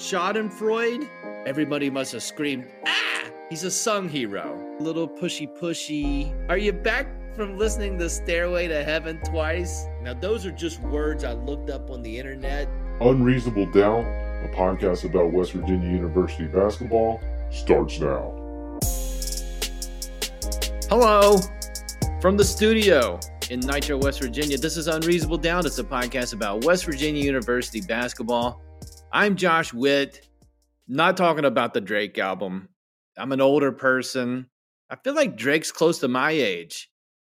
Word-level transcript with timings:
Schadenfreude, 0.00 1.06
everybody 1.46 1.90
must 1.90 2.12
have 2.12 2.22
screamed, 2.22 2.66
ah! 2.86 3.30
He's 3.50 3.64
a 3.64 3.70
sung 3.70 4.08
hero. 4.08 4.58
Little 4.80 5.06
pushy 5.06 5.46
pushy. 5.46 6.34
Are 6.48 6.56
you 6.56 6.72
back 6.72 7.06
from 7.36 7.58
listening 7.58 7.98
to 7.98 8.08
Stairway 8.08 8.66
to 8.68 8.82
Heaven 8.82 9.20
twice? 9.26 9.84
Now, 10.00 10.14
those 10.14 10.46
are 10.46 10.52
just 10.52 10.80
words 10.80 11.22
I 11.22 11.34
looked 11.34 11.68
up 11.68 11.90
on 11.90 12.00
the 12.00 12.18
internet. 12.18 12.66
Unreasonable 13.02 13.66
Doubt, 13.66 14.06
a 14.42 14.50
podcast 14.56 15.04
about 15.04 15.34
West 15.34 15.52
Virginia 15.52 15.90
University 15.90 16.46
basketball, 16.46 17.20
starts 17.50 18.00
now. 18.00 18.32
Hello 20.88 21.36
from 22.22 22.38
the 22.38 22.44
studio 22.44 23.20
in 23.50 23.60
Nitro, 23.60 23.98
West 23.98 24.22
Virginia. 24.22 24.56
This 24.56 24.78
is 24.78 24.86
Unreasonable 24.86 25.36
Doubt. 25.36 25.66
It's 25.66 25.78
a 25.78 25.84
podcast 25.84 26.32
about 26.32 26.64
West 26.64 26.86
Virginia 26.86 27.22
University 27.22 27.82
basketball. 27.82 28.62
I'm 29.12 29.34
Josh 29.34 29.74
Whitt, 29.74 30.28
not 30.86 31.16
talking 31.16 31.44
about 31.44 31.74
the 31.74 31.80
Drake 31.80 32.16
album. 32.16 32.68
I'm 33.18 33.32
an 33.32 33.40
older 33.40 33.72
person. 33.72 34.46
I 34.88 34.94
feel 34.94 35.16
like 35.16 35.36
Drake's 35.36 35.72
close 35.72 35.98
to 35.98 36.08
my 36.08 36.30
age. 36.30 36.88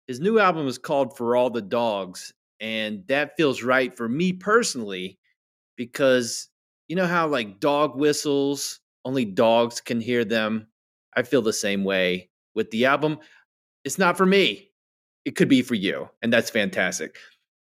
His 0.09 0.19
new 0.19 0.41
album 0.41 0.67
is 0.67 0.77
called 0.77 1.17
For 1.17 1.37
All 1.37 1.51
the 1.51 1.63
Dogs, 1.63 2.33
and 2.59 3.07
that 3.07 3.37
feels 3.37 3.63
right 3.63 3.97
for 3.97 4.09
me 4.09 4.33
personally 4.33 5.21
because 5.77 6.49
you 6.89 6.97
know 6.97 7.07
how 7.07 7.29
like 7.29 7.61
dog 7.61 7.97
whistles, 7.97 8.81
only 9.05 9.25
dogs 9.25 9.81
can 9.81 10.01
hear 10.01 10.25
them. 10.25 10.67
I 11.15 11.23
feel 11.23 11.43
the 11.43 11.53
same 11.53 11.85
way 11.85 12.29
with 12.57 12.73
the 12.73 12.87
album. 12.87 13.19
It's 13.85 13.99
not 13.99 14.17
for 14.17 14.27
me. 14.27 14.73
It 15.25 15.37
could 15.37 15.49
be 15.49 15.63
for 15.63 15.77
you, 15.77 16.09
and 16.23 16.33
that's 16.33 16.51
fantastic. 16.51 17.19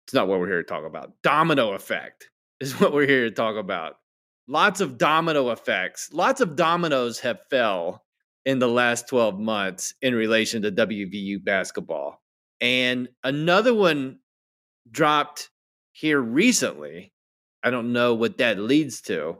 It's 0.05 0.13
not 0.13 0.27
what 0.27 0.41
we're 0.41 0.47
here 0.47 0.61
to 0.61 0.67
talk 0.67 0.83
about. 0.83 1.13
Domino 1.23 1.71
effect 1.71 2.29
is 2.59 2.73
what 2.79 2.93
we're 2.93 3.07
here 3.07 3.25
to 3.25 3.31
talk 3.31 3.55
about. 3.55 3.97
Lots 4.47 4.81
of 4.81 4.97
domino 4.97 5.51
effects. 5.51 6.09
Lots 6.11 6.41
of 6.41 6.55
dominoes 6.55 7.19
have 7.21 7.45
fell 7.49 8.03
in 8.45 8.59
the 8.59 8.67
last 8.67 9.07
12 9.07 9.39
months 9.39 9.93
in 10.01 10.13
relation 10.13 10.61
to 10.63 10.71
WVU 10.71 11.43
basketball. 11.43 12.21
And 12.59 13.09
another 13.23 13.73
one 13.73 14.19
dropped 14.89 15.49
here 15.93 16.19
recently. 16.19 17.13
I 17.63 17.69
don't 17.69 17.93
know 17.93 18.13
what 18.13 18.39
that 18.39 18.59
leads 18.59 19.01
to, 19.03 19.37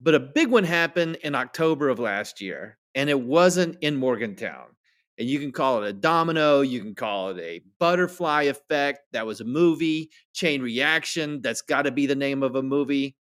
but 0.00 0.14
a 0.14 0.20
big 0.20 0.48
one 0.48 0.64
happened 0.64 1.16
in 1.16 1.34
October 1.34 1.90
of 1.90 1.98
last 1.98 2.40
year, 2.40 2.78
and 2.94 3.10
it 3.10 3.20
wasn't 3.20 3.76
in 3.82 3.96
Morgantown. 3.96 4.68
And 5.18 5.28
you 5.28 5.38
can 5.38 5.52
call 5.52 5.82
it 5.82 5.88
a 5.88 5.92
domino, 5.92 6.62
you 6.62 6.80
can 6.80 6.94
call 6.94 7.30
it 7.30 7.38
a 7.38 7.60
butterfly 7.78 8.44
effect. 8.44 9.00
That 9.12 9.26
was 9.26 9.40
a 9.40 9.44
movie, 9.44 10.10
chain 10.32 10.62
reaction. 10.62 11.42
That's 11.42 11.62
got 11.62 11.82
to 11.82 11.90
be 11.90 12.06
the 12.06 12.14
name 12.14 12.42
of 12.42 12.56
a 12.56 12.62
movie. 12.62 13.16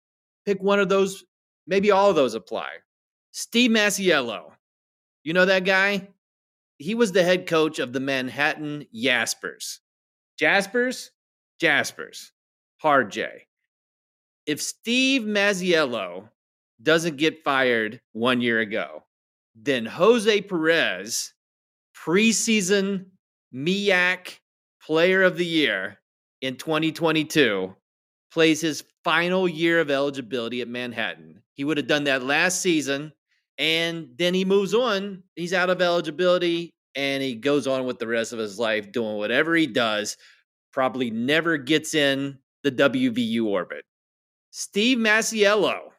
Pick 0.44 0.62
one 0.62 0.80
of 0.80 0.88
those, 0.88 1.24
maybe 1.66 1.90
all 1.90 2.10
of 2.10 2.16
those 2.16 2.34
apply. 2.34 2.68
Steve 3.32 3.70
Masiello. 3.70 4.52
You 5.22 5.32
know 5.32 5.44
that 5.46 5.64
guy? 5.64 6.08
He 6.78 6.94
was 6.94 7.12
the 7.12 7.22
head 7.22 7.46
coach 7.46 7.78
of 7.78 7.92
the 7.92 8.00
Manhattan 8.00 8.86
Jaspers. 8.94 9.80
Jaspers? 10.38 11.10
Jaspers. 11.60 12.32
Hard 12.78 13.10
J. 13.10 13.46
If 14.46 14.60
Steve 14.60 15.22
Masiello 15.22 16.28
doesn't 16.82 17.16
get 17.16 17.42
fired 17.42 18.00
one 18.12 18.40
year 18.40 18.60
ago, 18.60 19.04
then 19.54 19.86
Jose 19.86 20.42
Perez, 20.42 21.32
preseason 22.06 23.06
MAAC 23.54 24.38
player 24.82 25.22
of 25.22 25.36
the 25.36 25.46
year 25.46 25.98
in 26.40 26.56
2022, 26.56 27.74
plays 28.30 28.60
his 28.60 28.84
final 29.02 29.48
year 29.48 29.80
of 29.80 29.90
eligibility 29.90 30.60
at 30.60 30.68
Manhattan. 30.68 31.42
He 31.54 31.64
would 31.64 31.78
have 31.78 31.86
done 31.86 32.04
that 32.04 32.22
last 32.22 32.60
season, 32.60 33.12
and 33.58 34.10
then 34.16 34.34
he 34.34 34.44
moves 34.44 34.74
on. 34.74 35.22
He's 35.34 35.54
out 35.54 35.70
of 35.70 35.80
eligibility, 35.80 36.70
and 36.94 37.22
he 37.22 37.34
goes 37.34 37.66
on 37.66 37.86
with 37.86 37.98
the 37.98 38.06
rest 38.06 38.32
of 38.32 38.38
his 38.38 38.58
life 38.58 38.92
doing 38.92 39.16
whatever 39.16 39.54
he 39.54 39.66
does. 39.66 40.16
Probably 40.72 41.10
never 41.10 41.56
gets 41.56 41.94
in 41.94 42.38
the 42.62 42.70
WVU 42.70 43.46
orbit. 43.46 43.84
Steve 44.50 44.98
Masiello, 44.98 45.90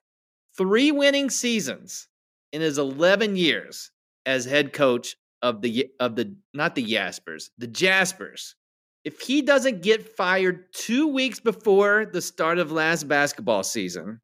three 0.57 0.91
winning 0.91 1.29
seasons 1.29 2.07
in 2.53 2.61
his 2.61 2.77
11 2.77 3.35
years 3.35 3.91
as 4.25 4.45
head 4.45 4.73
coach 4.73 5.15
of 5.41 5.61
the 5.61 5.89
of 5.99 6.15
the 6.15 6.35
not 6.53 6.75
the 6.75 6.83
Jaspers, 6.83 7.51
the 7.57 7.67
Jaspers. 7.67 8.55
If 9.03 9.21
he 9.21 9.41
doesn't 9.41 9.81
get 9.81 10.17
fired 10.17 10.73
2 10.73 11.07
weeks 11.07 11.39
before 11.39 12.05
the 12.11 12.21
start 12.21 12.59
of 12.59 12.71
last 12.71 13.07
basketball 13.07 13.63
season. 13.63 14.19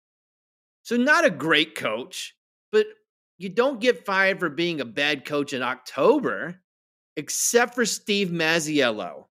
So 0.81 0.97
not 0.97 1.24
a 1.24 1.29
great 1.29 1.75
coach, 1.75 2.35
but 2.72 2.88
you 3.38 3.47
don't 3.47 3.79
get 3.79 4.06
fired 4.06 4.40
for 4.40 4.50
being 4.50 4.81
a 4.81 4.85
bad 4.85 5.24
coach 5.24 5.53
in 5.53 5.62
October 5.62 6.59
except 7.16 7.75
for 7.75 7.85
Steve 7.85 8.30
Masiello. 8.30 9.28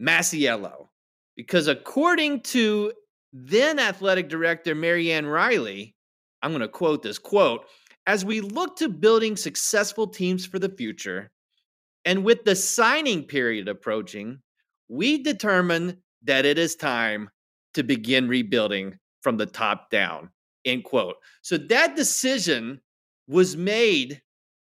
Masiello. 0.00 0.88
Because 1.36 1.66
according 1.66 2.42
to 2.42 2.92
then 3.32 3.78
athletic 3.78 4.28
director 4.28 4.74
Marianne 4.74 5.26
Reilly, 5.26 5.96
I'm 6.42 6.52
going 6.52 6.60
to 6.60 6.68
quote 6.68 7.02
this 7.02 7.18
quote, 7.18 7.66
as 8.06 8.24
we 8.24 8.40
look 8.40 8.76
to 8.76 8.88
building 8.88 9.36
successful 9.36 10.06
teams 10.06 10.46
for 10.46 10.58
the 10.58 10.68
future, 10.68 11.30
and 12.04 12.24
with 12.24 12.44
the 12.44 12.54
signing 12.54 13.24
period 13.24 13.68
approaching, 13.68 14.40
we 14.88 15.22
determine 15.22 16.02
that 16.24 16.44
it 16.46 16.58
is 16.58 16.76
time 16.76 17.28
to 17.74 17.82
begin 17.82 18.28
rebuilding 18.28 18.98
from 19.22 19.36
the 19.36 19.46
top 19.46 19.90
down. 19.90 20.30
End 20.64 20.84
quote. 20.84 21.16
So 21.42 21.58
that 21.58 21.96
decision 21.96 22.80
was 23.26 23.56
made 23.56 24.22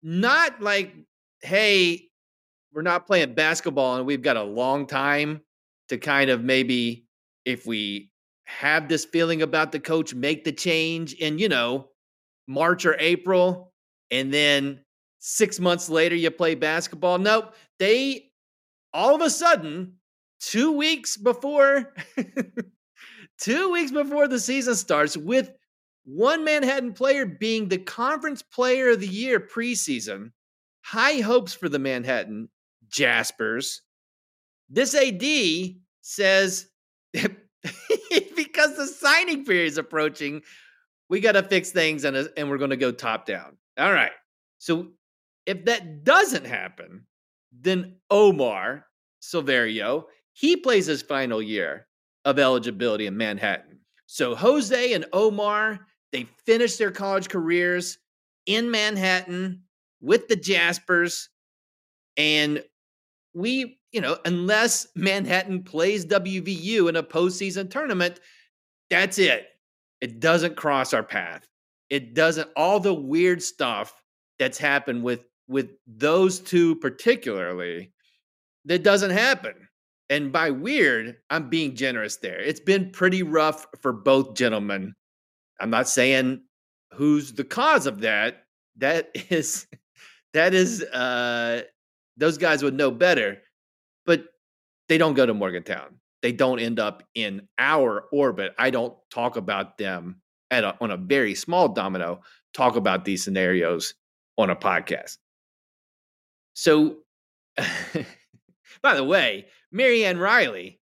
not 0.04 0.62
like, 0.62 0.94
hey, 1.42 2.10
we're 2.74 2.82
not 2.82 3.08
playing 3.08 3.34
basketball 3.34 3.96
and 3.98 4.06
we've 4.06 4.22
got 4.22 4.38
a 4.38 4.44
long 4.44 4.88
time 4.88 5.42
to 5.90 5.98
kind 5.98 6.30
of 6.30 6.44
maybe, 6.44 7.06
if 7.46 7.66
we 7.66 8.12
have 8.46 8.88
this 8.90 9.06
feeling 9.06 9.42
about 9.42 9.72
the 9.72 9.80
coach, 9.80 10.14
make 10.14 10.44
the 10.44 10.52
change 10.52 11.16
And, 11.22 11.40
you 11.40 11.50
know, 11.50 11.88
March 12.52 12.86
or 12.86 12.96
April. 13.00 13.74
And 14.12 14.34
then 14.34 14.84
six 15.20 15.60
months 15.60 15.90
later, 15.90 16.16
you 16.16 16.30
play 16.32 16.56
basketball. 16.56 17.18
Nope. 17.18 17.56
They 17.80 18.32
all 18.94 19.16
of 19.16 19.22
a 19.22 19.30
sudden, 19.30 19.94
two 20.40 20.72
weeks 20.74 21.18
before, 21.18 21.94
two 23.40 23.72
weeks 23.72 23.92
before 23.92 24.28
the 24.28 24.40
season 24.40 24.76
starts, 24.76 25.16
with 25.16 25.52
one 26.04 26.44
Manhattan 26.44 26.94
player 26.94 27.26
being 27.26 27.68
the 27.70 27.78
conference 27.78 28.42
player 28.42 28.90
of 28.90 29.00
the 29.00 29.08
year 29.08 29.40
preseason, 29.40 30.32
high 30.82 31.22
hopes 31.22 31.54
for 31.54 31.70
the 31.70 31.80
Manhattan 31.80 32.50
Jaspers. 32.90 33.82
This 34.70 34.96
AD 34.96 35.24
says 36.02 36.68
because 37.14 38.78
the 38.78 38.88
signing 38.88 39.46
period 39.46 39.68
is 39.68 39.78
approaching, 39.78 40.42
we 41.12 41.20
got 41.20 41.34
to 41.34 41.44
fix 41.44 41.72
things 41.72 42.06
and, 42.06 42.16
uh, 42.16 42.24
and 42.38 42.50
we're 42.50 42.58
going 42.58 42.70
to 42.70 42.78
go 42.78 42.92
top 42.92 43.26
down. 43.26 43.58
All 43.78 43.92
right. 43.92 44.14
So 44.60 44.88
if 45.46 45.66
that 45.66 46.06
doesn't 46.06 46.48
happen, 46.48 47.06
then 47.52 47.98
Omar 48.10 48.86
Silverio, 49.22 50.06
he 50.32 50.56
plays 50.56 50.86
his 50.86 51.02
final 51.02 51.42
year 51.42 51.86
of 52.24 52.40
eligibility 52.40 53.08
in 53.08 53.18
Manhattan. 53.18 53.80
So 54.06 54.36
Jose 54.36 54.94
and 54.94 55.06
Omar, 55.12 55.80
they 56.14 56.30
finished 56.46 56.80
their 56.80 56.92
college 56.92 57.28
careers 57.28 57.98
in 58.46 58.72
Manhattan 58.72 59.64
with 60.00 60.30
the 60.30 60.38
Jaspers. 60.38 61.28
And 62.16 62.64
we, 63.34 63.80
you 63.92 64.00
know, 64.00 64.18
unless 64.24 64.88
Manhattan 64.96 65.64
plays 65.64 66.06
WVU 66.06 66.88
in 66.88 66.96
a 66.96 67.04
postseason 67.04 67.70
tournament, 67.70 68.22
that's 68.90 69.20
it. 69.20 69.51
It 70.02 70.20
doesn't 70.20 70.58
cross 70.58 70.94
our 70.94 71.04
path. 71.04 71.48
It 71.90 72.14
doesn't 72.14 72.50
all 72.56 72.80
the 72.80 72.94
weird 72.94 73.42
stuff 73.42 74.02
that's 74.40 74.58
happened 74.58 75.04
with 75.04 75.26
with 75.48 75.72
those 75.86 76.40
two 76.40 76.76
particularly 76.78 77.92
that 78.66 78.84
doesn't 78.84 79.12
happen. 79.12 79.54
And 80.10 80.32
by 80.32 80.52
weird, 80.52 81.18
I'm 81.30 81.50
being 81.50 81.76
generous 81.76 82.18
there. 82.18 82.40
It's 82.40 82.60
been 82.60 82.90
pretty 82.92 83.24
rough 83.24 83.66
for 83.82 83.94
both 83.94 84.36
gentlemen. 84.36 84.94
I'm 85.60 85.70
not 85.70 85.88
saying 85.88 86.42
who's 86.94 87.34
the 87.34 87.44
cause 87.44 87.88
of 87.88 88.02
that. 88.02 88.44
That 88.78 89.12
is 89.30 89.68
that 90.34 90.54
is 90.54 90.84
uh 90.84 91.64
those 92.18 92.38
guys 92.38 92.64
would 92.64 92.74
know 92.74 92.92
better, 92.92 93.42
but 94.06 94.26
they 94.90 94.98
don't 94.98 95.14
go 95.14 95.26
to 95.26 95.34
Morgantown. 95.34 96.01
They 96.22 96.32
don't 96.32 96.60
end 96.60 96.80
up 96.80 97.04
in 97.16 97.48
our 97.58 98.06
orbit. 98.12 98.54
I 98.58 98.70
don't 98.70 98.96
talk 99.10 99.38
about 99.38 99.78
them 99.78 100.22
at 100.52 100.64
a, 100.64 100.76
on 100.82 100.92
a 100.92 100.98
very 100.98 101.34
small 101.34 101.70
domino, 101.70 102.22
talk 102.54 102.76
about 102.76 103.06
these 103.06 103.24
scenarios 103.24 103.94
on 104.38 104.50
a 104.50 104.56
podcast. 104.56 105.18
So, 106.54 106.98
by 108.84 108.96
the 108.96 109.04
way, 109.04 109.48
Marianne 109.72 110.20
Reilly, 110.20 110.80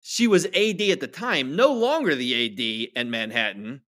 she 0.00 0.26
was 0.26 0.46
AD 0.46 0.80
at 0.80 1.00
the 1.00 1.10
time, 1.12 1.56
no 1.56 1.72
longer 1.72 2.14
the 2.14 2.46
AD 2.46 3.00
in 3.00 3.10
Manhattan. 3.10 3.82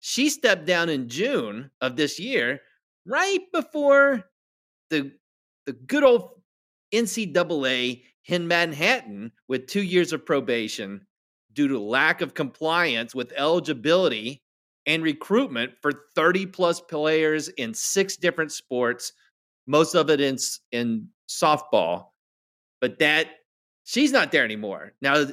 she 0.00 0.28
stepped 0.28 0.66
down 0.66 0.88
in 0.88 1.08
June 1.08 1.70
of 1.80 1.96
this 1.96 2.18
year, 2.18 2.60
right 3.06 3.40
before 3.52 4.24
the 4.90 5.12
the 5.66 5.72
good 5.74 6.02
old 6.02 6.40
NCAA 6.94 8.02
in 8.28 8.46
Manhattan 8.46 9.32
with 9.48 9.66
two 9.66 9.82
years 9.82 10.12
of 10.12 10.24
probation 10.24 11.06
due 11.54 11.66
to 11.68 11.78
lack 11.78 12.20
of 12.20 12.34
compliance 12.34 13.14
with 13.14 13.32
eligibility 13.34 14.42
and 14.86 15.02
recruitment 15.02 15.72
for 15.80 15.92
30 16.14 16.46
plus 16.46 16.80
players 16.80 17.48
in 17.48 17.74
six 17.74 18.16
different 18.16 18.52
sports, 18.52 19.12
most 19.66 19.94
of 19.94 20.10
it 20.10 20.20
in, 20.20 20.36
in 20.72 21.08
softball. 21.28 22.08
But 22.80 22.98
that 23.00 23.28
she's 23.84 24.12
not 24.12 24.30
there 24.30 24.44
anymore. 24.44 24.92
Now, 25.00 25.26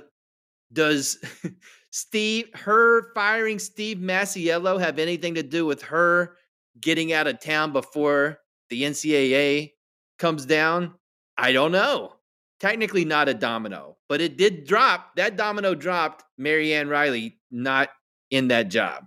does 0.72 1.20
Steve, 1.92 2.48
her 2.54 3.14
firing 3.14 3.60
Steve 3.60 3.98
Masiello 3.98 4.80
have 4.80 5.00
anything 5.00 5.36
to 5.36 5.44
do 5.44 5.66
with 5.66 5.82
her 5.84 6.38
getting 6.80 7.14
out 7.14 7.28
of 7.28 7.40
town 7.40 7.74
before 7.74 8.40
the 8.70 8.84
NCAA 8.84 9.74
comes 10.18 10.46
down? 10.46 10.94
I 11.38 11.52
don't 11.52 11.72
know. 11.74 12.16
Technically 12.60 13.06
not 13.06 13.30
a 13.30 13.34
domino, 13.34 13.98
but 14.08 14.22
it 14.22 14.38
did 14.38 14.66
drop. 14.66 15.16
That 15.16 15.36
domino 15.36 15.76
dropped 15.76 16.24
Marianne 16.38 16.88
Reilly 16.88 17.38
not 17.52 17.90
in 18.32 18.48
that 18.48 18.70
job. 18.70 19.06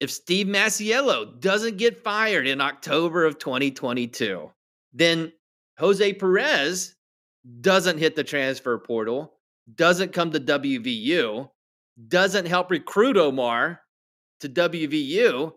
If 0.00 0.10
Steve 0.10 0.46
Masiello 0.46 1.38
doesn't 1.40 1.76
get 1.76 2.02
fired 2.02 2.46
in 2.46 2.60
October 2.60 3.26
of 3.26 3.38
2022, 3.38 4.50
then 4.94 5.32
Jose 5.78 6.12
Perez 6.14 6.94
doesn't 7.60 7.98
hit 7.98 8.16
the 8.16 8.24
transfer 8.24 8.78
portal, 8.78 9.34
doesn't 9.74 10.12
come 10.12 10.30
to 10.30 10.40
WVU, 10.40 11.48
doesn't 12.08 12.46
help 12.46 12.70
recruit 12.70 13.18
Omar 13.18 13.80
to 14.40 14.48
WVU. 14.48 15.52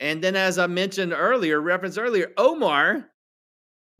And 0.00 0.22
then, 0.22 0.36
as 0.36 0.58
I 0.58 0.66
mentioned 0.66 1.12
earlier, 1.12 1.60
reference 1.60 1.98
earlier, 1.98 2.32
Omar 2.36 3.10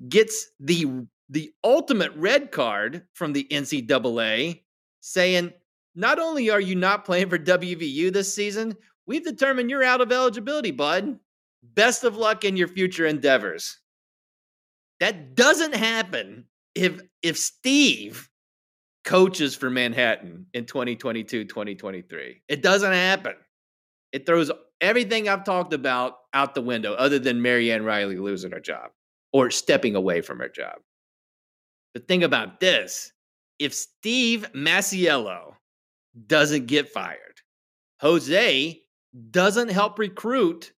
gets 0.09 0.49
the 0.61 1.07
the 1.33 1.51
ultimate 1.65 2.13
red 2.15 2.51
card 2.51 3.07
from 3.15 3.33
the 3.33 3.47
NCAA 3.51 4.61
saying, 5.01 5.53
not 5.95 6.19
only 6.19 6.51
are 6.51 6.61
you 6.61 6.75
not 6.75 7.07
playing 7.07 7.31
for 7.31 7.39
WVU 7.39 8.13
this 8.13 8.33
season, 8.35 8.77
we've 9.07 9.25
determined 9.25 9.71
you're 9.71 9.83
out 9.83 10.03
of 10.03 10.13
eligibility, 10.13 10.71
bud. 10.71 11.19
Best 11.63 12.05
of 12.05 12.17
luck 12.17 12.45
in 12.45 12.57
your 12.57 12.69
future 12.69 13.07
endeavors. 13.07 13.79
That 15.01 15.35
doesn't 15.35 15.75
happen 15.75 16.45
if 16.75 17.01
if 17.23 17.39
Steve 17.39 18.29
coaches 19.05 19.55
for 19.55 19.71
Manhattan 19.71 20.47
in 20.53 20.67
2022, 20.67 21.45
2023. 21.45 22.43
It 22.49 22.63
doesn't 22.63 22.93
happen. 22.93 23.35
It 24.13 24.27
throws 24.27 24.51
everything 24.81 25.29
I've 25.29 25.45
talked 25.45 25.73
about 25.73 26.19
out 26.35 26.55
the 26.55 26.63
window, 26.63 26.93
other 26.95 27.19
than 27.19 27.43
Marianne 27.43 27.85
Reilly 27.85 28.19
losing 28.19 28.53
her 28.53 28.61
job 28.61 28.91
or 29.33 29.51
stepping 29.51 29.95
away 29.95 30.21
from 30.21 30.39
her 30.39 30.49
job. 30.49 30.77
But 31.95 32.09
think 32.09 32.23
about 32.23 32.61
this 32.61 33.13
if 33.59 33.75
Steve 33.75 34.47
Masiello 34.55 35.55
doesn't 36.27 36.67
get 36.67 36.89
fired, 36.89 37.41
Jose 38.01 38.81
doesn't 39.31 39.71
help 39.71 39.99
recruit 39.99 40.73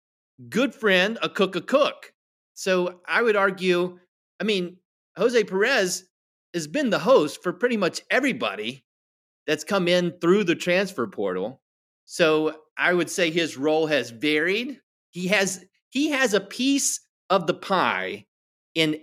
good 0.48 0.74
friend 0.74 1.18
Akok. 1.22 1.56
a 1.56 1.60
cook. 1.60 2.12
So 2.54 3.00
I 3.06 3.22
would 3.22 3.36
argue, 3.36 3.98
I 4.40 4.44
mean, 4.44 4.76
Jose 5.16 5.42
Perez 5.44 6.04
has 6.52 6.66
been 6.66 6.90
the 6.90 6.98
host 6.98 7.42
for 7.42 7.52
pretty 7.52 7.76
much 7.76 8.00
everybody 8.10 8.84
that's 9.46 9.64
come 9.64 9.88
in 9.88 10.12
through 10.20 10.44
the 10.44 10.54
transfer 10.54 11.06
portal. 11.06 11.60
So 12.04 12.56
I 12.76 12.92
would 12.92 13.10
say 13.10 13.30
his 13.30 13.56
role 13.56 13.86
has 13.86 14.10
varied. 14.10 14.80
He 15.10 15.28
has 15.28 15.64
he 15.90 16.10
has 16.10 16.34
a 16.34 16.40
piece 16.40 17.00
of 17.30 17.46
the 17.46 17.54
pie 17.54 18.26
in 18.74 19.00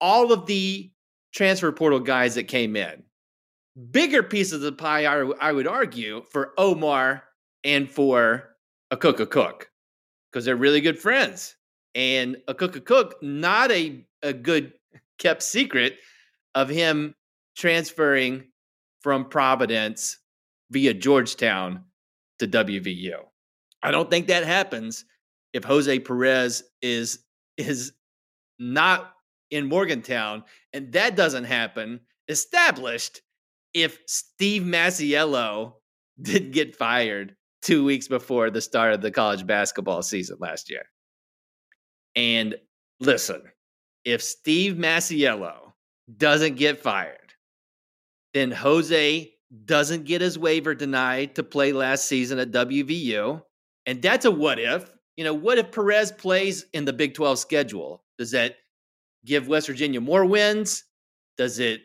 all 0.00 0.32
of 0.32 0.46
the 0.46 0.90
transfer 1.34 1.72
portal 1.72 2.00
guys 2.00 2.34
that 2.36 2.44
came 2.44 2.76
in. 2.76 3.02
Bigger 3.90 4.22
piece 4.22 4.52
of 4.52 4.60
the 4.60 4.72
pie, 4.72 5.04
I, 5.04 5.30
I 5.40 5.52
would 5.52 5.66
argue, 5.66 6.22
for 6.30 6.52
Omar 6.56 7.24
and 7.64 7.90
for 7.90 8.54
Akok, 8.92 9.18
a 9.20 9.26
cook 9.26 9.70
because 10.30 10.44
they're 10.44 10.56
really 10.56 10.80
good 10.80 10.98
friends. 10.98 11.56
And 11.94 12.36
Akok 12.48 12.76
a 12.76 12.80
Cook, 12.80 13.16
not 13.22 13.70
a, 13.70 14.04
a 14.22 14.32
good 14.32 14.72
kept 15.18 15.42
secret 15.42 15.98
of 16.54 16.68
him 16.68 17.14
transferring 17.56 18.44
from 19.00 19.28
Providence 19.28 20.18
via 20.70 20.94
Georgetown 20.94 21.84
to 22.38 22.48
WVU. 22.48 23.16
I 23.82 23.90
don't 23.90 24.10
think 24.10 24.26
that 24.26 24.44
happens 24.44 25.04
if 25.52 25.62
Jose 25.64 25.98
Perez 26.00 26.64
is 26.82 27.20
is 27.56 27.92
not 28.58 29.12
in 29.50 29.68
Morgantown, 29.68 30.44
and 30.72 30.92
that 30.92 31.16
doesn't 31.16 31.44
happen, 31.44 32.00
established 32.28 33.20
if 33.72 33.98
Steve 34.06 34.62
Masiello 34.62 35.74
didn't 36.22 36.52
get 36.52 36.76
fired 36.76 37.36
two 37.62 37.84
weeks 37.84 38.08
before 38.08 38.50
the 38.50 38.60
start 38.60 38.92
of 38.92 39.00
the 39.00 39.10
college 39.10 39.46
basketball 39.46 40.02
season 40.02 40.36
last 40.38 40.70
year. 40.70 40.84
And 42.14 42.54
listen, 43.00 43.42
if 44.04 44.22
Steve 44.22 44.74
Masiello 44.74 45.72
doesn't 46.16 46.56
get 46.56 46.80
fired, 46.80 47.32
then 48.34 48.50
Jose 48.50 49.32
doesn't 49.64 50.04
get 50.04 50.20
his 50.20 50.38
waiver 50.38 50.74
denied 50.74 51.34
to 51.36 51.42
play 51.42 51.72
last 51.72 52.06
season 52.06 52.38
at 52.38 52.50
WVU. 52.50 53.42
And 53.86 54.02
that's 54.02 54.24
a 54.24 54.30
what 54.30 54.58
if. 54.58 54.92
You 55.16 55.24
know, 55.24 55.34
what 55.34 55.58
if 55.58 55.70
Perez 55.70 56.10
plays 56.10 56.66
in 56.72 56.84
the 56.84 56.92
Big 56.92 57.14
12 57.14 57.38
schedule? 57.38 58.04
Does 58.18 58.32
that 58.32 58.56
give 59.24 59.48
West 59.48 59.66
Virginia 59.66 60.00
more 60.00 60.24
wins? 60.24 60.84
Does 61.36 61.58
it 61.58 61.82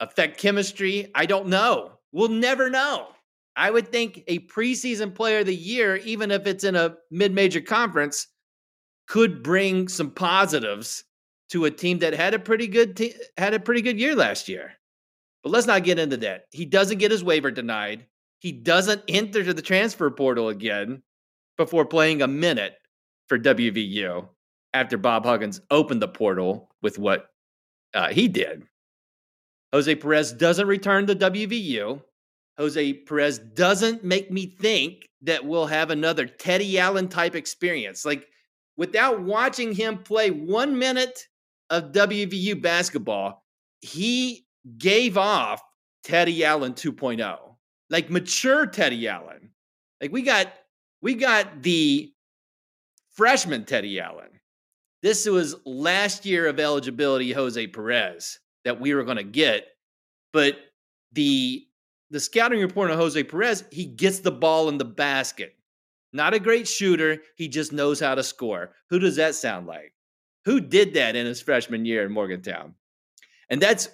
affect 0.00 0.38
chemistry? 0.38 1.10
I 1.14 1.26
don't 1.26 1.48
know. 1.48 1.92
We'll 2.12 2.28
never 2.28 2.70
know. 2.70 3.08
I 3.56 3.70
would 3.70 3.88
think 3.88 4.24
a 4.28 4.40
preseason 4.40 5.14
player 5.14 5.40
of 5.40 5.46
the 5.46 5.54
year, 5.54 5.96
even 5.96 6.30
if 6.30 6.46
it's 6.46 6.64
in 6.64 6.76
a 6.76 6.96
mid 7.10 7.32
major 7.32 7.60
conference, 7.60 8.28
could 9.06 9.42
bring 9.42 9.88
some 9.88 10.10
positives 10.10 11.04
to 11.50 11.66
a 11.66 11.70
team 11.70 11.98
that 11.98 12.14
had 12.14 12.32
a 12.32 12.38
pretty 12.38 12.66
good 12.66 12.96
te- 12.96 13.14
had 13.36 13.52
a 13.52 13.60
pretty 13.60 13.82
good 13.82 14.00
year 14.00 14.14
last 14.14 14.48
year. 14.48 14.72
But 15.42 15.50
let's 15.50 15.66
not 15.66 15.84
get 15.84 15.98
into 15.98 16.16
that. 16.18 16.44
He 16.50 16.64
doesn't 16.64 16.98
get 16.98 17.10
his 17.10 17.24
waiver 17.24 17.50
denied. 17.50 18.06
He 18.38 18.52
doesn't 18.52 19.02
enter 19.08 19.52
the 19.52 19.60
transfer 19.60 20.10
portal 20.10 20.48
again 20.48 21.02
before 21.58 21.84
playing 21.84 22.22
a 22.22 22.28
minute 22.28 22.74
for 23.28 23.38
WVU 23.38 24.28
after 24.74 24.96
Bob 24.96 25.24
Huggins 25.24 25.60
opened 25.70 26.02
the 26.02 26.08
portal 26.08 26.70
with 26.82 26.98
what 26.98 27.26
uh, 27.94 28.08
he 28.08 28.28
did. 28.28 28.64
Jose 29.72 29.94
Perez 29.96 30.32
doesn't 30.32 30.66
return 30.66 31.06
to 31.06 31.14
WVU. 31.14 32.02
Jose 32.58 32.92
Perez 32.92 33.38
doesn't 33.38 34.04
make 34.04 34.30
me 34.30 34.46
think 34.46 35.08
that 35.22 35.44
we'll 35.44 35.66
have 35.66 35.90
another 35.90 36.26
Teddy 36.26 36.78
Allen 36.78 37.08
type 37.08 37.34
experience. 37.34 38.04
Like 38.04 38.26
without 38.76 39.22
watching 39.22 39.72
him 39.72 39.98
play 39.98 40.30
one 40.30 40.78
minute 40.78 41.26
of 41.70 41.92
WVU 41.92 42.60
basketball, 42.60 43.42
he 43.80 44.46
gave 44.78 45.16
off 45.16 45.62
Teddy 46.04 46.44
Allen 46.44 46.74
2.0, 46.74 47.38
like 47.88 48.10
mature 48.10 48.66
Teddy 48.66 49.08
Allen. 49.08 49.50
Like 50.00 50.12
we 50.12 50.22
got 50.22 50.52
we 51.00 51.14
got 51.14 51.62
the 51.62 52.12
freshman 53.14 53.64
Teddy 53.64 54.00
Allen. 54.00 54.28
This 55.02 55.26
was 55.26 55.56
last 55.66 56.24
year 56.24 56.46
of 56.46 56.60
eligibility 56.60 57.32
Jose 57.32 57.66
Perez 57.66 58.38
that 58.64 58.80
we 58.80 58.94
were 58.94 59.04
going 59.04 59.16
to 59.16 59.24
get, 59.24 59.66
but 60.32 60.56
the 61.12 61.66
the 62.10 62.20
scouting 62.20 62.60
report 62.60 62.90
on 62.90 62.98
Jose 62.98 63.22
Perez, 63.24 63.64
he 63.70 63.86
gets 63.86 64.20
the 64.20 64.30
ball 64.30 64.68
in 64.68 64.76
the 64.76 64.84
basket. 64.84 65.56
Not 66.12 66.34
a 66.34 66.38
great 66.38 66.68
shooter, 66.68 67.18
he 67.36 67.48
just 67.48 67.72
knows 67.72 67.98
how 67.98 68.14
to 68.14 68.22
score. 68.22 68.74
Who 68.90 68.98
does 68.98 69.16
that 69.16 69.34
sound 69.34 69.66
like? 69.66 69.94
Who 70.44 70.60
did 70.60 70.92
that 70.94 71.16
in 71.16 71.24
his 71.24 71.40
freshman 71.40 71.86
year 71.86 72.04
in 72.04 72.12
Morgantown? 72.12 72.74
And 73.48 73.60
that's 73.60 73.88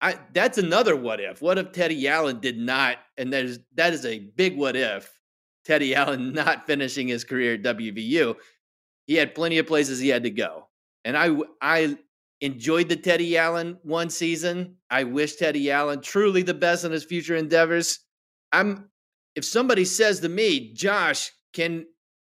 I 0.00 0.18
that's 0.32 0.58
another 0.58 0.96
what 0.96 1.20
if. 1.20 1.40
What 1.40 1.58
if 1.58 1.72
Teddy 1.72 2.08
Allen 2.08 2.40
did 2.40 2.58
not 2.58 2.98
and 3.16 3.32
that 3.32 3.44
is 3.44 3.60
that 3.74 3.92
is 3.92 4.04
a 4.04 4.18
big 4.18 4.56
what 4.56 4.76
if 4.76 5.18
Teddy 5.64 5.94
Allen 5.94 6.32
not 6.32 6.66
finishing 6.66 7.08
his 7.08 7.24
career 7.24 7.54
at 7.54 7.62
WVU 7.62 8.36
he 9.10 9.16
had 9.16 9.34
plenty 9.34 9.58
of 9.58 9.66
places 9.66 9.98
he 9.98 10.08
had 10.08 10.22
to 10.22 10.30
go. 10.30 10.68
And 11.04 11.16
I 11.16 11.36
I 11.60 11.98
enjoyed 12.40 12.88
the 12.88 12.94
Teddy 12.94 13.36
Allen 13.36 13.76
one 13.82 14.08
season. 14.08 14.76
I 14.88 15.02
wish 15.02 15.34
Teddy 15.34 15.68
Allen 15.68 16.00
truly 16.00 16.42
the 16.42 16.54
best 16.54 16.84
in 16.84 16.92
his 16.92 17.02
future 17.02 17.34
endeavors. 17.34 17.98
I'm 18.52 18.88
if 19.34 19.44
somebody 19.44 19.84
says 19.84 20.20
to 20.20 20.28
me, 20.28 20.72
Josh, 20.74 21.32
can 21.52 21.86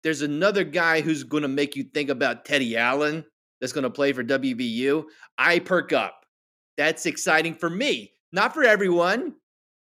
there's 0.02 0.23
another 0.23 0.64
guy 0.64 1.00
who's 1.00 1.23
going 1.23 1.45
to 1.45 1.49
make 1.49 1.76
you 1.76 1.85
think 1.85 2.11
about 2.11 2.45
Teddy 2.45 2.76
Allen 2.76 3.25
that's 3.61 3.73
going 3.73 3.85
to 3.85 3.90
play 3.90 4.12
for 4.12 4.25
WVU, 4.25 5.04
I 5.38 5.61
perk 5.61 5.93
up. 5.93 6.26
That's 6.76 7.07
exciting 7.07 7.54
for 7.54 7.71
me, 7.71 8.14
not 8.33 8.52
for 8.52 8.64
everyone. 8.64 9.35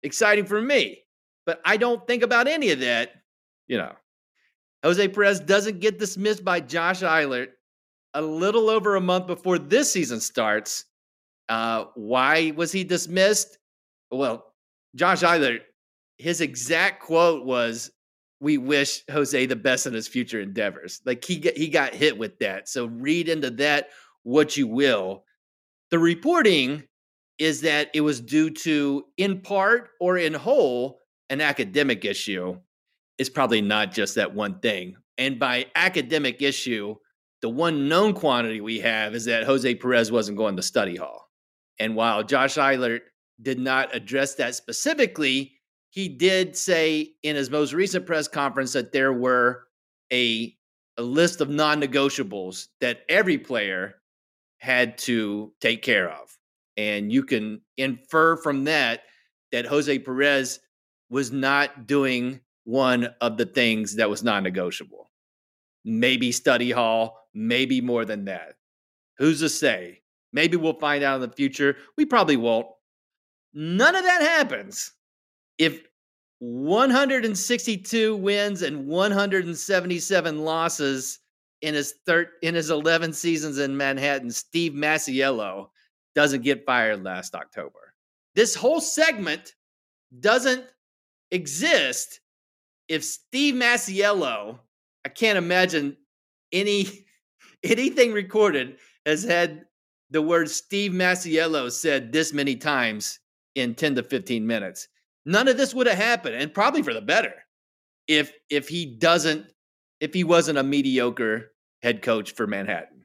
Exciting 0.02 0.46
for 0.46 0.62
me. 0.62 1.02
But 1.44 1.60
I 1.62 1.76
don't 1.76 2.06
think 2.06 2.22
about 2.22 2.48
any 2.48 2.70
of 2.70 2.80
that, 2.80 3.10
you 3.68 3.76
know, 3.76 3.92
Jose 4.82 5.08
Perez 5.08 5.40
doesn't 5.40 5.80
get 5.80 5.98
dismissed 5.98 6.44
by 6.44 6.60
Josh 6.60 7.02
Eilert 7.02 7.50
a 8.14 8.22
little 8.22 8.70
over 8.70 8.96
a 8.96 9.00
month 9.00 9.26
before 9.26 9.58
this 9.58 9.92
season 9.92 10.20
starts. 10.20 10.86
Uh, 11.48 11.86
why 11.94 12.52
was 12.56 12.72
he 12.72 12.84
dismissed? 12.84 13.58
Well, 14.10 14.52
Josh 14.94 15.22
Eilert, 15.22 15.62
his 16.18 16.40
exact 16.40 17.02
quote 17.02 17.44
was, 17.44 17.90
"We 18.40 18.58
wish 18.58 19.02
Jose 19.10 19.46
the 19.46 19.56
best 19.56 19.86
in 19.86 19.92
his 19.92 20.08
future 20.08 20.40
endeavors." 20.40 21.00
Like 21.04 21.24
he 21.24 21.52
he 21.56 21.68
got 21.68 21.94
hit 21.94 22.16
with 22.16 22.38
that. 22.38 22.68
So 22.68 22.86
read 22.86 23.28
into 23.28 23.50
that 23.50 23.90
what 24.22 24.56
you 24.56 24.66
will. 24.66 25.24
The 25.90 25.98
reporting 25.98 26.84
is 27.38 27.62
that 27.62 27.90
it 27.94 28.02
was 28.02 28.20
due 28.20 28.50
to, 28.50 29.04
in 29.16 29.40
part 29.40 29.90
or 29.98 30.18
in 30.18 30.34
whole, 30.34 31.00
an 31.30 31.40
academic 31.40 32.04
issue. 32.04 32.58
It's 33.20 33.28
probably 33.28 33.60
not 33.60 33.92
just 33.92 34.14
that 34.14 34.34
one 34.34 34.60
thing. 34.60 34.96
And 35.18 35.38
by 35.38 35.66
academic 35.74 36.40
issue, 36.40 36.94
the 37.42 37.50
one 37.50 37.86
known 37.86 38.14
quantity 38.14 38.62
we 38.62 38.80
have 38.80 39.14
is 39.14 39.26
that 39.26 39.44
Jose 39.44 39.74
Perez 39.74 40.10
wasn't 40.10 40.38
going 40.38 40.56
to 40.56 40.62
study 40.62 40.96
hall. 40.96 41.28
And 41.78 41.94
while 41.94 42.24
Josh 42.24 42.56
Eilert 42.56 43.02
did 43.42 43.58
not 43.58 43.94
address 43.94 44.36
that 44.36 44.54
specifically, 44.54 45.52
he 45.90 46.08
did 46.08 46.56
say 46.56 47.12
in 47.22 47.36
his 47.36 47.50
most 47.50 47.74
recent 47.74 48.06
press 48.06 48.26
conference 48.26 48.72
that 48.72 48.90
there 48.90 49.12
were 49.12 49.64
a, 50.10 50.56
a 50.96 51.02
list 51.02 51.42
of 51.42 51.50
non 51.50 51.78
negotiables 51.78 52.68
that 52.80 53.02
every 53.10 53.36
player 53.36 53.96
had 54.60 54.96
to 54.96 55.52
take 55.60 55.82
care 55.82 56.08
of. 56.08 56.38
And 56.78 57.12
you 57.12 57.24
can 57.24 57.60
infer 57.76 58.38
from 58.38 58.64
that 58.64 59.02
that 59.52 59.66
Jose 59.66 59.98
Perez 59.98 60.58
was 61.10 61.30
not 61.30 61.86
doing 61.86 62.40
one 62.70 63.08
of 63.20 63.36
the 63.36 63.46
things 63.46 63.96
that 63.96 64.08
was 64.08 64.22
non 64.22 64.44
negotiable. 64.44 65.10
Maybe 65.84 66.30
study 66.30 66.70
hall, 66.70 67.26
maybe 67.34 67.80
more 67.80 68.04
than 68.04 68.26
that. 68.26 68.54
Who's 69.18 69.40
to 69.40 69.48
say? 69.48 70.02
Maybe 70.32 70.56
we'll 70.56 70.78
find 70.78 71.02
out 71.02 71.16
in 71.16 71.28
the 71.28 71.34
future. 71.34 71.76
We 71.96 72.06
probably 72.06 72.36
won't. 72.36 72.66
None 73.52 73.96
of 73.96 74.04
that 74.04 74.22
happens 74.22 74.92
if 75.58 75.82
162 76.38 78.16
wins 78.16 78.62
and 78.62 78.86
177 78.86 80.38
losses 80.38 81.18
in 81.62 81.74
his 81.74 81.94
third 82.06 82.28
in 82.42 82.54
his 82.54 82.70
11 82.70 83.12
seasons 83.12 83.58
in 83.58 83.76
Manhattan, 83.76 84.30
Steve 84.30 84.72
Masiello 84.72 85.70
doesn't 86.14 86.42
get 86.42 86.64
fired 86.64 87.02
last 87.02 87.34
October. 87.34 87.94
This 88.36 88.54
whole 88.54 88.80
segment 88.80 89.54
doesn't 90.20 90.64
exist 91.32 92.20
if 92.90 93.04
Steve 93.04 93.54
Masiello, 93.54 94.58
I 95.06 95.08
can't 95.08 95.38
imagine 95.38 95.96
any 96.52 97.06
anything 97.62 98.12
recorded 98.12 98.76
has 99.06 99.22
had 99.22 99.64
the 100.10 100.20
word 100.20 100.50
Steve 100.50 100.90
Masiello 100.90 101.70
said 101.70 102.12
this 102.12 102.32
many 102.32 102.56
times 102.56 103.20
in 103.54 103.74
10 103.76 103.94
to 103.94 104.02
15 104.02 104.44
minutes. 104.44 104.88
None 105.24 105.46
of 105.46 105.56
this 105.56 105.72
would 105.72 105.86
have 105.86 105.96
happened 105.96 106.34
and 106.34 106.52
probably 106.52 106.82
for 106.82 106.92
the 106.92 107.00
better 107.00 107.32
if 108.08 108.32
if 108.50 108.68
he 108.68 108.84
doesn't 108.86 109.46
if 110.00 110.12
he 110.12 110.24
wasn't 110.24 110.58
a 110.58 110.64
mediocre 110.64 111.52
head 111.82 112.02
coach 112.02 112.32
for 112.32 112.46
Manhattan. 112.48 113.04